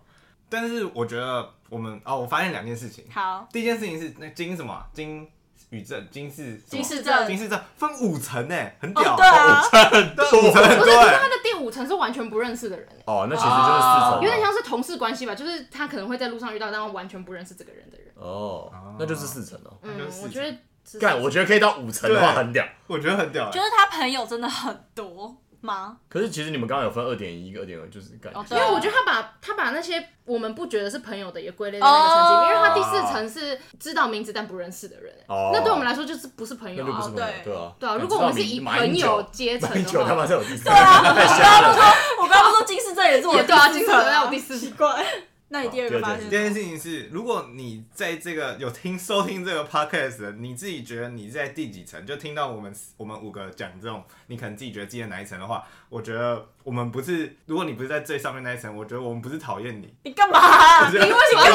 [0.49, 3.05] 但是我觉得我们哦，我发现两件事情。
[3.13, 5.29] 好，第一件事情是那金什么金。
[5.71, 10.79] 宇宙金氏金氏镇金氏镇分五层呢，很屌，对啊，五层五层。
[10.79, 12.89] 不是，可是他的第五层是完全不认识的人。
[13.07, 18.09] 哦，那其实就是四层，有点像是同事关系吧，就是他可能会在路上遇到，但完全不认识这个人的人。
[18.17, 19.79] 哦，那就是四层哦。
[19.83, 19.93] 嗯，
[20.23, 25.37] 我觉得干，我觉得可以到五层的话很屌，我觉得很屌，就是他朋友真的很多。
[25.61, 25.97] 吗？
[26.09, 37.25] 可是其实你们刚刚有分二点一、二点二，就是感觉，因为我觉得他把他把那些我们不觉得是朋友的也归类在那个层级因为他第四层是知道名字但不认识的人，那对我们来说就是不是朋友啊，对。
[37.45, 37.97] 对啊，对啊。
[37.97, 41.83] 如果我们是以朋友阶层的话，他妈是有第四，对啊，我刚刚说，
[42.23, 45.05] 我刚刚说金世正也是我对啊，金氏在我第四，奇怪。
[45.53, 46.31] 那你第二个发现？
[46.31, 59.93] 第二件事情是，如果你在这个有听收听这个 podcast 的，你自己觉得你在第几层，就听到我们我们五个讲这种，你可能自己觉得自己在哪一层的话，我觉得我们不是，如果你不是在最上面那一层，我觉得我们不是讨厌你。
[60.05, 60.89] 你干嘛、 啊？
[60.89, 61.53] 你为什么要？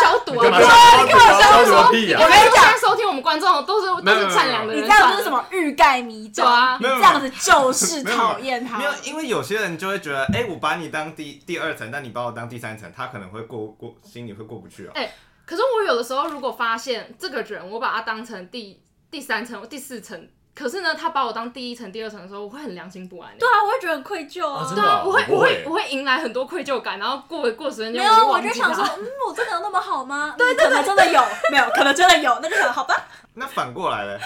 [0.00, 0.40] 消毒啊？
[0.40, 1.40] 对，你干嘛？
[1.40, 1.70] 消毒？
[1.74, 6.76] 我跟你讲，现在收听我们观众都是都是善良的人，你这样就是什么欲盖弥彰啊？
[6.80, 8.78] 你这样子就是讨厌他。
[8.78, 13.94] 没有，因为有些人就会觉得，哎、欸，我把你当第第二层，但你把我当第三层，他可能会过过。
[14.02, 14.92] 心里会过不去啊！
[14.94, 15.12] 哎、欸，
[15.44, 23.30] 可是我有的时候如果发现这个人，我把他当成第第三层、第四层，可是呢，他把我当第一层、第二层的时候，我会很良心不安。
[23.38, 24.64] 对啊，我会觉得很愧疚啊。
[24.64, 30.34] 啊对啊，我会，我会，我会迎来很多愧疚感，然后过过时间就没有，我就想说，嗯，我真的有那么好吗？
[30.38, 33.06] 对，对，对，可能真的有，没有，可能真的有，那就好吧。
[33.34, 34.20] 那反过来嘞？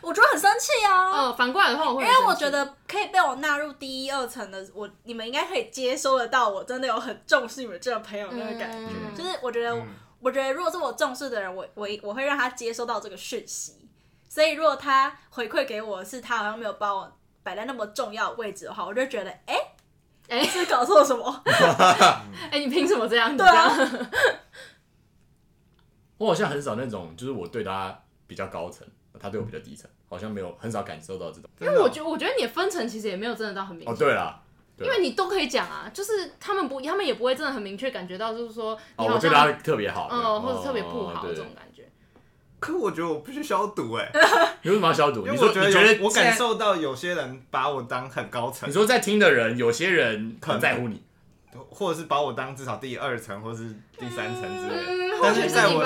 [0.00, 1.10] 我觉得很生气啊！
[1.10, 8.78] 呃，反过来的话，我会，因为我觉得可以被我纳入第一、二层的，我你们应该可以接收得到，我真的有很重视你们这个朋友那个感觉。
[8.78, 9.86] 嗯、就是我觉得，嗯、
[10.20, 13.81] 我觉得如果是我重视的人，我我我会让他接收到这个讯息。
[14.32, 17.12] 所以如果他回馈给我是他好像没有把我
[17.42, 19.74] 摆在那么重要位置的话，我就觉得，哎、欸，
[20.30, 21.42] 哎、欸，是搞错了什么？
[21.44, 23.36] 哎、欸，你凭什么这样？
[23.36, 23.76] 对啊。
[26.16, 28.88] 我好像很少那种，就是我对他比较高层。
[29.20, 31.50] 他对我比较低层，好像没有很少感受到这种。
[31.60, 33.92] 因为我觉得，我觉得你的分层其实也没有真的到很明确。
[33.92, 34.40] 哦，对啦，
[34.78, 41.71] 因为你都可以讲啊，就是他们不，他们也不会真的很明确感觉到，就是说，哦，我觉得他特别好，嗯，或者特别不好这种感觉。
[42.62, 44.08] 可我觉得我必须消毒哎，
[44.62, 45.26] 你为什么要消毒？
[45.26, 48.68] 因为我觉得我感受到有些人把我当很高层。
[48.68, 51.02] 你说在听的人，有些人很在乎你，
[51.70, 53.64] 或者是把我当至少第二层或是
[53.98, 54.76] 第三层之类。
[55.20, 55.82] 但是在我，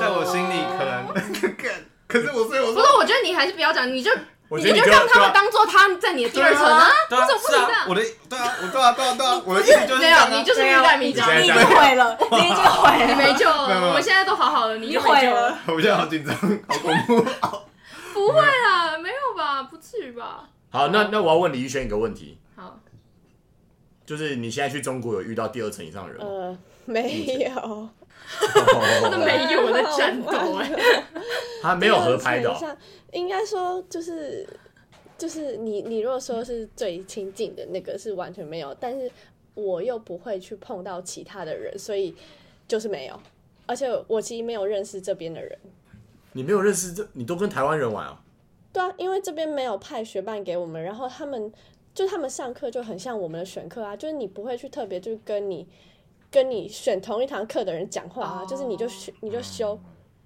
[0.00, 1.06] 在我心里可能。
[2.08, 4.12] 可是我所以我说，不过，我觉得你还是不要讲，你就
[4.50, 7.82] 你就让他们当做他在你的第二层啊，为什么不能这样？
[7.88, 13.88] 我的对啊，我对啊对啊对啊，我的意思就是这样，你就是欲盖弥彰，你已经毁了，你已经毁了，你没救了。
[13.88, 15.58] 我们现在都好好的，你就毁了。
[15.66, 16.34] 我现在好紧张，
[16.68, 17.26] 好恐怖。
[18.14, 19.62] 不会啦，没有吧？
[19.64, 20.44] 不至于吧？
[20.70, 22.38] 好，那那我要问李宇轩一个问题。
[24.06, 26.28] 好，就是你现在去中国有遇到第二层以上的人吗？
[26.28, 27.88] 呃，没有。
[29.02, 31.04] 那没有我在战斗哎，
[31.62, 32.78] 他没有合拍的。
[33.12, 34.46] 应该说就是
[35.16, 39.10] 就是你你如果说是最亲近的那个是完全没有，但是
[39.54, 42.14] 我又不会去碰到其他的人，所以
[42.66, 43.20] 就是没有。
[43.66, 45.58] 而且我其实没有认识这边的人。
[46.32, 47.06] 你没有认识这？
[47.12, 48.20] 你都跟台湾人玩啊？
[48.72, 51.52] 对啊，因为这边没有派学伴给我们，然后他们
[51.96, 55.66] 就他们上课就很像我们的选课啊，就是你不会去特别就是跟你。
[56.28, 59.78] 跟你选同一堂课的人讲话啊，哦就是你就选你就修，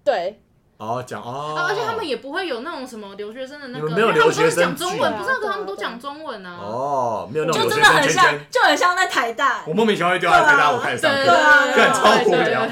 [0.03, 0.41] 对，
[0.79, 5.35] 哦，讲哦、啊而且他们也不会有那种什么留学生的那个，没有因为他们都是留学生讲中文，剧不是啊？
[5.35, 6.59] 可对啊他们都讲中文啊。
[6.63, 12.67] 哦，没有那种就留学真的很像就很像在台大我，莫名其妙会丢在台大，我开始上课，对对啊干超无聊。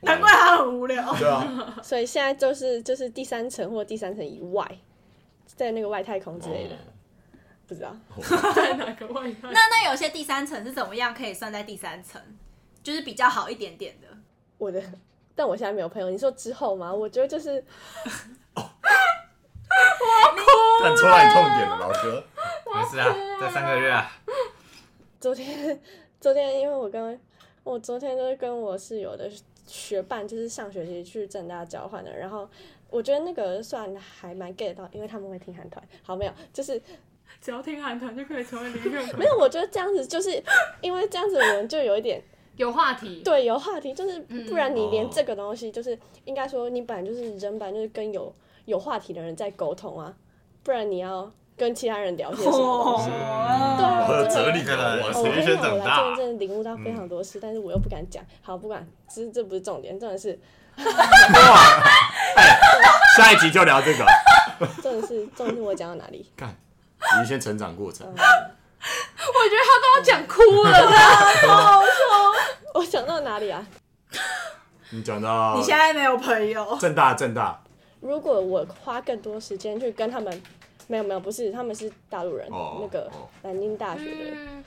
[0.00, 1.14] 难怪他很无聊。
[1.14, 4.66] 对啊，所以现在就是就是第三层或第三层以外，
[5.46, 6.74] 在那个外太空之类的，
[7.72, 7.96] 不知道。
[8.54, 9.50] 在 哪个外太？
[9.50, 12.20] 那那有些第三层是怎么样可以算在第三层？
[12.82, 14.08] 就是比较好一点点的。
[14.58, 14.82] 我的，
[15.34, 16.10] 但我现在没有朋友。
[16.10, 16.92] 你说之后吗？
[16.92, 17.64] 我觉得就是
[20.82, 22.24] 干戳到你痛点了，老哥。
[22.74, 24.10] 没事啊，这三个月啊。
[25.20, 25.80] 昨天，
[26.20, 27.20] 昨天因为我跟
[27.62, 29.30] 我昨天就是跟我室友的
[29.66, 32.48] 学伴，就是上学期去正大交换的，然后
[32.90, 35.82] 我觉得那个算还蛮 get 到，因为他们会听韩团。
[36.02, 36.80] 好，没有，就是
[37.42, 40.40] 只要听韩团就可以成为零月没有，我觉得这样子就是
[40.80, 42.22] 因为这样子我们就有一点
[42.56, 43.20] 有话题。
[43.24, 48.32] 对有话题，就是不然你连哦这个东西就是应该说你本来就是人本来就是跟有
[48.66, 50.14] 有话题的人在沟通啊，
[50.62, 53.10] 不然你要跟其他人聊些什么东西。
[53.10, 55.22] 对啊，好有真的哲理可能哦，哇哦，我塞！
[55.24, 58.24] 跟你讲，我学生长大来这边真的领悟到非常多事，但是我又不敢讲。
[58.40, 60.38] 好，不管，这这不是重点，重点是，
[60.78, 60.84] 哇，
[62.36, 62.60] 哎，
[63.16, 64.04] 下一集就聊这个。
[64.80, 66.24] 重点是，重点是我讲到哪里？
[66.36, 66.54] 干，
[67.20, 68.06] 你先成长过程。
[68.06, 71.82] 嗯， 我觉得他都要讲哭了。
[72.74, 73.66] 我讲到哪里啊？
[74.90, 77.62] 你讲到你现在没有朋友，正大正大
[78.00, 80.42] 如果我花更多时间去跟他们，
[80.86, 84.64] 没有没有，不是，他们是大陆人，哦那个哦南京大学的嗯，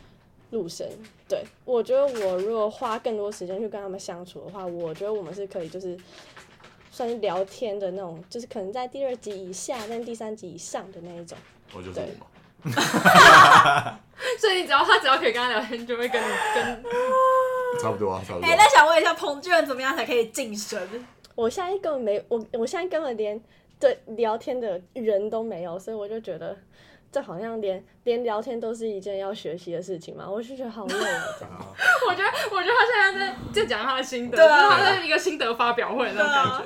[0.52, 0.88] 陆生。
[1.28, 5.98] 对，我觉得我如果花更多时间去跟他们相处的话，我觉得我们是可以就是。
[6.92, 11.38] 算是聊天的那种，就是可能在第二集以下，但第三集以上的那一种。
[11.76, 12.26] 我就是我嘛。
[14.40, 16.84] 所以你只要他只要可以跟他聊天，就会跟你跟。
[17.82, 18.56] 差不多啊，差不多哎、。
[18.58, 20.80] 那想问一下，彭俊仁怎么样才可以晋升？
[21.36, 23.40] 我现在根本没我，我现在根本连
[23.80, 26.58] 对聊天的人都没有，所以我就觉得
[27.12, 31.76] 这好像连连聊天都是一件要学习的事情嘛，我就觉得好累啊，这样。
[32.08, 36.64] 我觉得，我觉得他现在在在讲他的心得，对啊就是他在一个心得发表会那种感觉。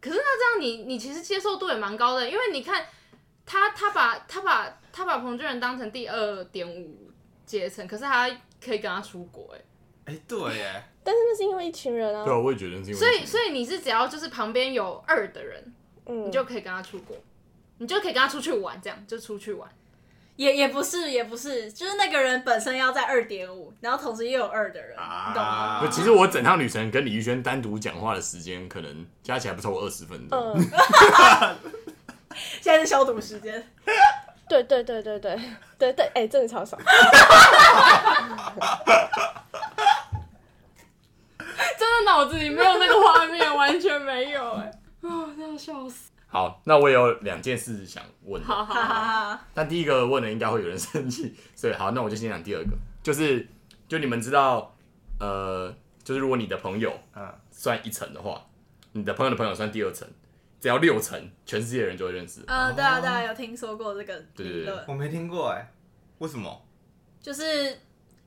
[0.00, 2.82] 可是那这样你你其实接受度也蛮高的，因为你看
[3.46, 7.10] 他他把他把他把彭俊仁当成第二点五
[7.44, 8.28] 阶层，可是他
[8.64, 12.94] 可以跟他出国哎，哎，对耶，但是那是因为一群人啊对，啊，我也觉得是因为。
[12.94, 15.74] 所以所以你是只要就是旁边有二的人，
[16.06, 17.16] 嗯，你就可以跟他出国，
[17.78, 19.68] 你就可以跟他出去玩，这样就出去玩。
[20.36, 25.80] 也也不是，也不是，就是那个人本身要在二点五，然后同时又有二的人，啊你懂吗？
[25.80, 30.36] 不，其实我整趟旅程跟李宇轩单独讲话的时间，可能加起来不超过二十分钟。
[30.36, 30.56] 嗯，
[32.34, 33.66] 现在是消毒时间，
[34.48, 35.38] 对对对对对
[35.78, 36.80] 对对，哎、真的超爽。
[41.78, 44.70] 真的脑子里没有那个画面，完全没有哎，
[45.02, 46.10] 啊，真要笑死。
[46.26, 48.46] 好，那我有两件事想问的。
[48.48, 49.40] 好好哈哈好，哈。
[49.54, 52.70] 但第一个问了应该会有人 生气，所以好，那我就先讲第二个，
[53.02, 53.46] 就是
[53.86, 54.74] 就你们知道，
[55.20, 55.72] 呃，
[56.02, 58.44] 就是如果你的朋友嗯，算一层的话，
[58.92, 60.08] 你的朋友的朋友算第二层，
[60.64, 62.40] 只要六成，全世界的人就会认识。
[62.46, 65.70] 嗯，对啊，对啊，有听说过这个对理论，我没听过哎，
[66.20, 66.64] 为什么？
[67.20, 67.80] 就是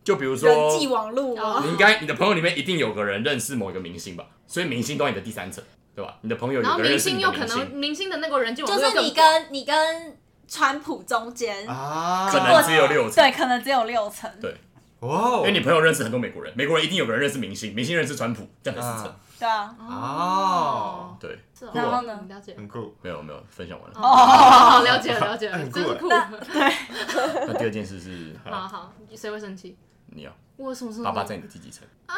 [0.03, 1.59] 就比如说，人际网络？
[1.61, 5.63] 你应该你的朋友里面一定有个人认识某一个明星吧，所以明星都是你的第三层，
[5.95, 6.19] 对吧？
[6.21, 10.15] 你的朋友有然后个人认识你明星又可能明星的那个人就就是你跟你跟
[10.47, 14.29] 川普中间，啊，可能只有六层，对，可能只有六层。
[14.39, 14.55] 对
[14.99, 19.15] 哇哦，因为你朋友认识很多美国人，美国人一定有个人认识明星，明星认识川普，这样才四层。
[19.39, 21.71] 对啊，哦，对，是哦。
[21.73, 22.25] 然后呢？
[22.27, 22.55] 了解。
[22.55, 23.99] 很酷，没有没有，分享完了。
[23.99, 25.49] 哦，好了解了了解。
[25.51, 26.09] 了，很酷真是酷。
[27.47, 29.77] 那第二件事是，好好，谁会生气？
[30.07, 31.03] 你啊我有什么事？
[31.03, 31.87] 爸爸在你的第几层？
[32.07, 32.15] 啊，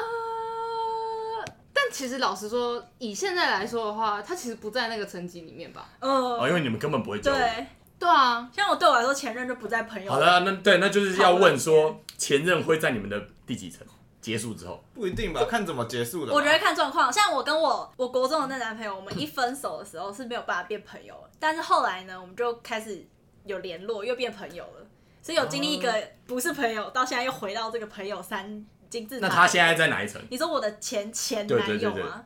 [1.73, 5.89] 但其实老实说，以现在来说的话，他其实不在那个层级里面吧？
[5.99, 7.41] 哦，因嗯，为你们根本不会交流。
[7.41, 7.67] 对，
[7.99, 10.09] 对啊，像我对我来说，前任就不在朋友。
[10.11, 13.85] 好的，那对，那就是要问说，前任会在你们的第几层
[14.29, 14.83] 结束之后？
[14.93, 16.33] 不一定吧，看怎么结束的吧。
[16.35, 23.05] 我觉得看状况，像我跟我我国中的那男朋友，我们一分手的时候是没有办法变朋友了，但是后来呢，我们就开始
[23.45, 24.85] 有联络，又变朋友了，
[25.21, 25.91] 所以有经历一个
[26.27, 29.27] 不是朋友，到现在又回到这个朋友三金字塔。
[29.27, 30.21] 那他现在在哪一层？
[30.29, 32.23] 你说我的前前男友吗？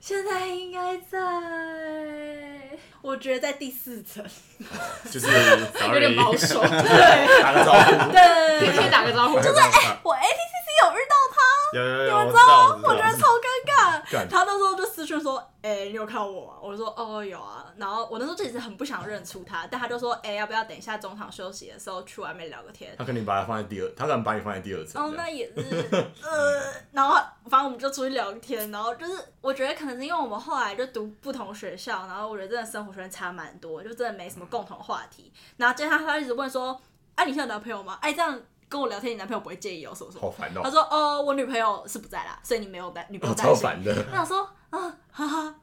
[0.00, 4.24] 现在应该在，我觉得在第四层。
[5.10, 5.26] 就是
[5.92, 6.62] 有点保守。
[6.64, 8.10] 对打个招呼。
[8.10, 9.36] 对，你可以打个招呼。
[9.36, 10.47] 就是我 ATCC 有遇到他，
[11.74, 14.28] 有 有有，你们我知道，我觉得超尴尬。
[14.28, 25.02] 他那时候就私讯说：“哎、你有看我吗？”我就说：“哦，有啊。”然后我那时候就一直很不想认出他，但他就说：“哎、要不要等一下中场休息的时候去外面聊个天他肯定把他放在第二，他可能把你放在第二？”层。
[25.02, 25.60] 哦，那也是，
[26.22, 27.14] 呃，然后
[27.50, 35.30] 反正我们就出去聊天，然后就是我觉得可能是因为我们后来就读不同学校，然后我觉得真的生活圈差蛮多，就真的没什么共同话题。
[35.56, 36.80] 然后接下来他一直问说
[37.14, 37.98] ：“哎、你现在有男朋友吗？
[38.00, 40.22] 哎，这样。”跟我聊天，你男朋友不会介意哦，什么什么？
[40.22, 40.60] 好烦哦。
[40.62, 43.52] 他说：“哦，我女朋友是不在啦，所以你没有担女朋友担心。
[43.52, 43.92] 哦”超烦的。
[44.10, 44.78] 我想说，啊，
[45.10, 45.54] 哈哈，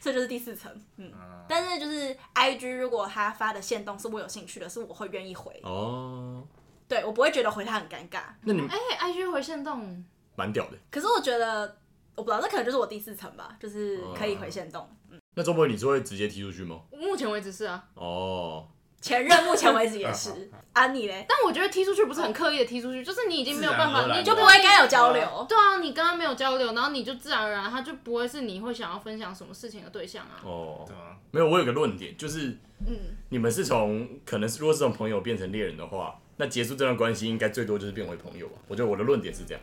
[0.00, 1.10] 所以就是第四层，嗯。
[1.48, 5.58] 但是就是 I G 如果他发的线动是我有兴趣的，是我会愿意回。
[5.64, 6.46] 哦。
[6.86, 8.20] 对，我不会觉得回他很尴尬。
[8.42, 10.04] 那你们哎，I G 回线动，
[10.36, 10.76] 蛮屌的。
[10.90, 11.78] 可是我觉得，
[12.14, 14.86] 我不知道，这可能就是我第四层吧，就是可以回线动。
[15.10, 15.18] 嗯。
[15.34, 16.80] 那周博，你是会直接踢出去吗？
[16.92, 17.82] 目前为止是啊。
[17.94, 18.68] 哦。
[19.02, 20.30] 前任目前为止也是，
[20.72, 21.26] 啊你嘞？
[21.28, 25.46] 但我觉得踢出去不是很刻意的踢出去，就是你已经没有办法，你就不会跟他有交流。
[25.48, 30.40] 对啊，你跟他没有交流，然后你就自然而然他就不会是你会想要分享什么事情的对象啊。
[30.44, 32.96] 哦对，啊，没有，我有个论点，就是，嗯，
[33.30, 38.54] 你们是从可能是如果是从朋友变成恋人的话，那结束这段关系应该最多就是变为朋友吧？
[38.68, 39.60] 我觉得我的论点是这样。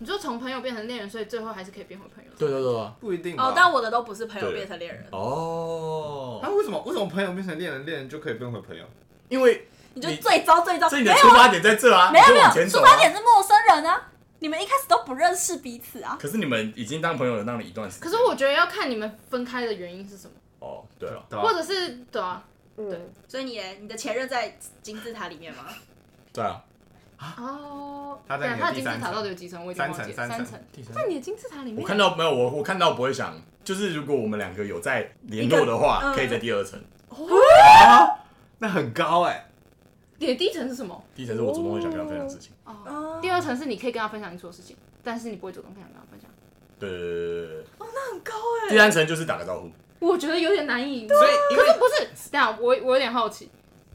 [0.00, 2.30] 你就从朋友变成恋人，所以最后还是可以变回朋友。
[2.38, 3.52] 对对对啊，不一定哦。
[3.54, 5.06] 但我的都不是朋友变成恋人。
[5.12, 6.40] 哦。
[6.42, 8.84] 那为什么为什么朋友变成恋人，恋人就可以变回朋友？
[9.28, 16.16] 因为你就最糟最糟，所以你的出发点在这啊，没有没有，出发点是陌生人啊，你们一开始都不认识彼此啊。
[16.18, 18.10] 可是你们已经当朋友了，那了一段时间。
[18.10, 20.32] 可是我觉得要看你们分开的原因是什么。
[20.60, 22.42] 哦，对了，或者是对啊，
[22.74, 22.98] 对。
[23.28, 25.64] 所以你你的前任在金字塔里面吗？
[26.32, 26.64] 对啊。
[27.38, 28.18] 哦。
[28.26, 29.64] 他在他的金字塔到底有几层？
[29.64, 30.12] 我已经忘记了。
[30.12, 30.60] 三层。
[30.94, 31.82] 在你的金字塔里面。
[31.82, 32.30] 我看到没有？
[32.30, 36.80] 我我看到不会想，就是如果我们两个有在联络的话，可以在第二层。
[37.08, 37.18] 哦。
[38.58, 39.46] 那很高哎。
[40.18, 41.02] 你的第一层是什么？
[41.14, 42.52] 第一层是我主动会想跟他分享事情。
[42.64, 43.18] 哦。
[43.20, 46.30] 第二层是你可以跟他分享你做的事情，但是你不会主动跟他分享。
[46.78, 47.62] 对对对对对。
[47.78, 48.68] 哦，那很高哎。
[48.70, 49.70] 第三层就是打个招呼。
[49.98, 51.08] 我觉得有点难以。
[51.08, 52.04] 所以，可是不是？
[52.30, 53.50] 等下，我我有点好奇，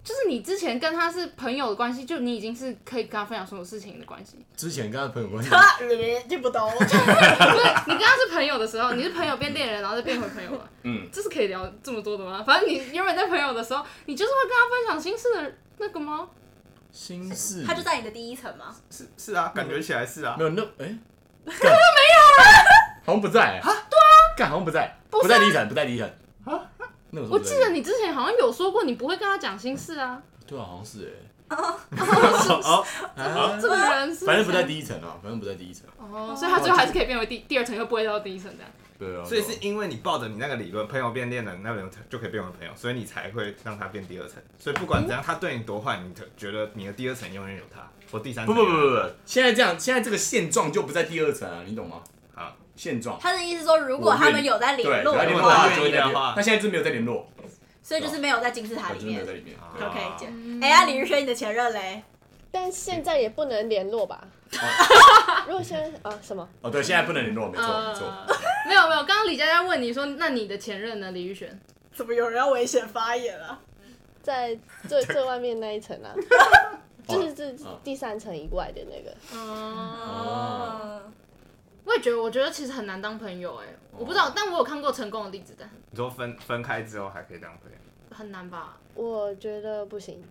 [0.06, 4.38] 就是你之前跟他是朋友的关系，就你已经是可以跟他分享所有事情的关系。
[4.56, 5.50] 之前跟他朋友关系。
[5.50, 6.70] 他你听不懂。
[6.78, 6.96] 不是，
[7.88, 10.70] 你跟他是朋友的时候，你是朋友变恋人，然后再变回朋友了。
[10.84, 11.08] 嗯。
[11.12, 12.44] 这是可以聊这么多的吗？
[12.46, 15.56] 反正你原本在朋友的时候，你就是会跟他分享心事的。
[15.78, 16.30] 那个吗？
[16.92, 18.74] 心事，他就在你的第一层吗？
[18.90, 20.36] 是是啊，感觉起来是啊。
[20.38, 20.86] 没有那哎，
[21.44, 21.76] 没有了，
[23.04, 23.62] 好像不在啊。
[23.64, 26.08] 对啊，干好像不在，不在第一层，不在第一层
[26.46, 26.54] 啊。
[27.16, 30.22] 那我记得你之前好像有说过，你不会跟他讲心事啊。
[30.46, 31.32] 对啊，好像是哎。
[31.48, 31.80] 哦
[32.68, 32.84] 哦，
[33.62, 35.88] 这个人是，反正不在第一层啊，反正不在第一层。
[35.98, 38.72] 哦，所以他最后还是可以变为第第二层，又不会到第一层这样。
[38.98, 44.42] 对啊，所以是因为你抱着你那个理论，朋友变恋人，那人就可以变为朋友，所以你才会让他变第二层。
[44.58, 48.56] 所以不管怎样，他对你多坏，你觉得你的第二层永远有他，或第三层。
[48.56, 52.02] 不不不不不，现在这样，现在这个现状就不在第二层啊，你懂吗？
[52.76, 53.18] 好，现状。
[53.20, 55.38] 他的意思说，如果他们有在联络的
[56.14, 57.28] 话，他现在是没有在联络，
[57.82, 59.16] 所以就是没有在金字塔里面。
[59.16, 59.56] 没有在里面。
[59.80, 60.00] OK，
[60.62, 62.04] 哎呀，李宇轩，你的前任嘞？
[62.52, 64.26] 但现在也不能联络吧？
[65.48, 66.48] 如果现在啊什么？
[66.62, 68.08] 哦，对，现在不能联络，没错没错。
[68.68, 71.12] 没有没有，刚刚李佳佳问你说，那你的前任呢？
[71.12, 71.60] 李玉璇？
[71.94, 73.60] 怎么有人要危险发言啊？
[74.24, 74.58] 在
[74.88, 76.16] 最最外面那一层啊，
[77.08, 77.54] 就是这
[77.84, 79.16] 第三层以外的那个。
[79.38, 80.85] 哦。
[82.00, 87.78] 觉得，我觉得其实很难当朋友哎，我不知道，但我有看过成功的例子，但你说分分开之后还可以当朋友？
[88.16, 88.78] 很难吧？
[88.94, 90.24] 我觉得不行。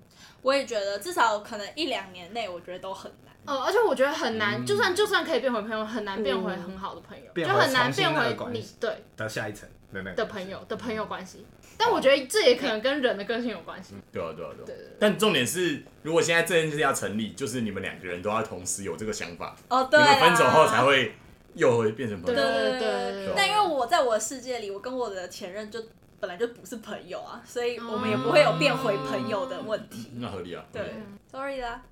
[0.43, 3.35] 我也觉得，至少可能一两年内，我觉得都很难。
[3.47, 11.45] 哦，而且我觉得很难，就算就算可以变回朋友，很难变回很好的朋友，就很难变回你对到下一层的那的朋友的朋友关系。
[11.77, 13.97] 但我觉得这也可能跟人的个性有关系。
[14.13, 14.75] 对啊，对啊，对。
[14.99, 19.57] 但重点是，如果现在这件事要成立，就是你们两个人都要同时有这个想法。
[19.69, 20.01] 哦，对。
[20.01, 21.15] 你们分手后才会
[21.55, 22.41] 又会变成朋友。
[22.41, 22.81] 对对
[23.27, 23.33] 对。
[23.37, 25.83] 但因为我在我的世界里，我跟我的前任就。
[26.21, 30.11] 本来就不是朋友啊，所以我们也不会有变回朋友的问题。
[30.15, 30.65] 那合理啊。
[30.73, 30.95] 对
[31.31, 31.83] ，sorry 啦。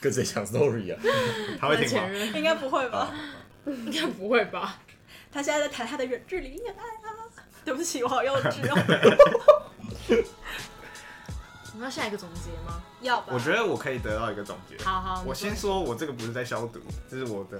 [0.00, 0.98] 跟谁讲 sorry 啊？
[1.60, 2.08] 他会听吗？
[2.34, 3.12] 应该不会吧？
[3.66, 4.78] 应该不会吧？
[5.30, 7.12] 他现在在谈他的远距离恋爱啊！
[7.62, 9.66] 对不起，我好幼稚哦。
[11.76, 12.80] 我们要下一个总结吗？
[13.02, 13.26] 要吧。
[13.32, 14.82] 我觉得我可以得到一个总结。
[14.82, 17.58] 好好，我先说，我这个不是在消毒，这是我的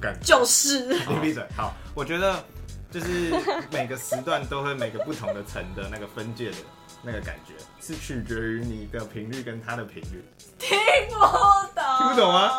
[0.00, 0.20] 感觉。
[0.24, 0.94] 就是。
[1.06, 1.46] 你闭嘴。
[1.54, 2.42] 好，我觉得。
[2.90, 3.30] 就是
[3.70, 6.56] 每个时段都会每个不同的层的那个分界的
[7.02, 7.52] 那个感觉，
[7.82, 10.24] 是取决于你的频率跟它的频率。
[10.58, 10.78] 听
[11.10, 11.16] 不
[11.78, 12.50] 懂，听不懂吗？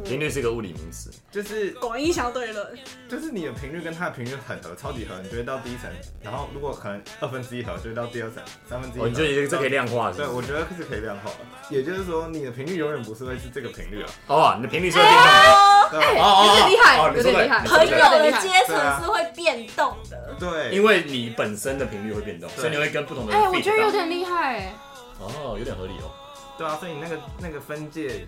[0.00, 1.10] 嗯，频率是一个物理名词。
[1.30, 2.78] 就是广义相对论。
[3.08, 5.90] 就是你的频率跟它的频率很合，超级合，你就会到第一层。
[6.22, 9.02] 然后如果可能二分之一合，就会到第二层，三分之一。
[9.02, 10.28] 哦，你觉得这可以量化是不是？
[10.28, 11.36] 对，我觉得是可以量化的。
[11.70, 14.08] 也就是说，你的频率永远不是会是这个频率啊。
[14.26, 15.70] 哦，你的频率是会变动的。
[15.90, 16.22] 对吧？
[16.22, 20.36] 哦有点厉害哦有点厉害朋友的阶层是会变动的。
[20.38, 23.48] 对，因为你本身的频率会变动，所以你会跟不同的人哎。
[23.48, 24.74] 我觉得有点厉害哎。
[25.18, 26.10] 哦，有点合理哦。
[26.56, 28.26] 对啊，所以你那个那个分界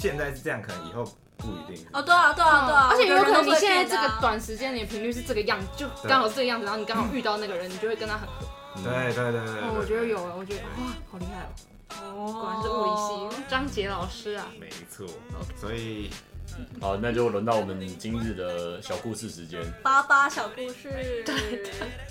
[0.00, 1.04] 现在是这样，可能以后
[1.36, 1.86] 不一定。
[1.92, 2.88] 哦，对啊，对啊，对啊。
[2.90, 8.46] 而且有可能你现在这个短时间你的频率是这个样子，就刚好这个样子，然后你刚好遇到那个人，你就会跟他很合。
[8.82, 9.60] 对对对对对。
[9.62, 11.52] 哦，我觉得有啊，我觉得哇，好厉害哦。
[12.02, 14.46] 哦，果然是物理系，张杰老师啊。
[14.58, 15.06] 没错，
[15.60, 16.10] 所以
[16.80, 19.60] 好，那就轮到我们今日的小故事时间。
[19.82, 21.22] 八八小故事。
[21.24, 21.62] 对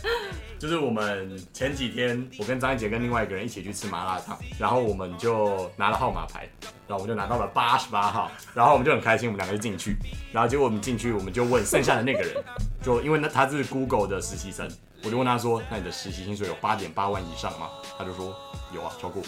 [0.60, 6.50] 就是我们前几天，我跟张一杰跟另外一个人一起去吃麻辣烫，然后我们就拿了号码牌，
[6.86, 9.96] 然后我们就拿到了八十八号，然后我们就很开心，我们两个就进去，
[10.34, 12.44] 然后结果我们进去，我们就问剩下的那个人，
[12.84, 14.70] 就因为那他是 Google 的实习生，
[15.04, 17.70] 我就问他说，那你的实习薪水有八点八万以上吗？
[17.98, 18.36] 他就说
[18.74, 19.24] 有啊，超过。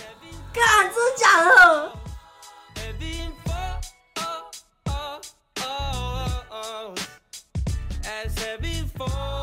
[0.51, 1.91] 干，真的假的？
[9.03, 9.40] Oh.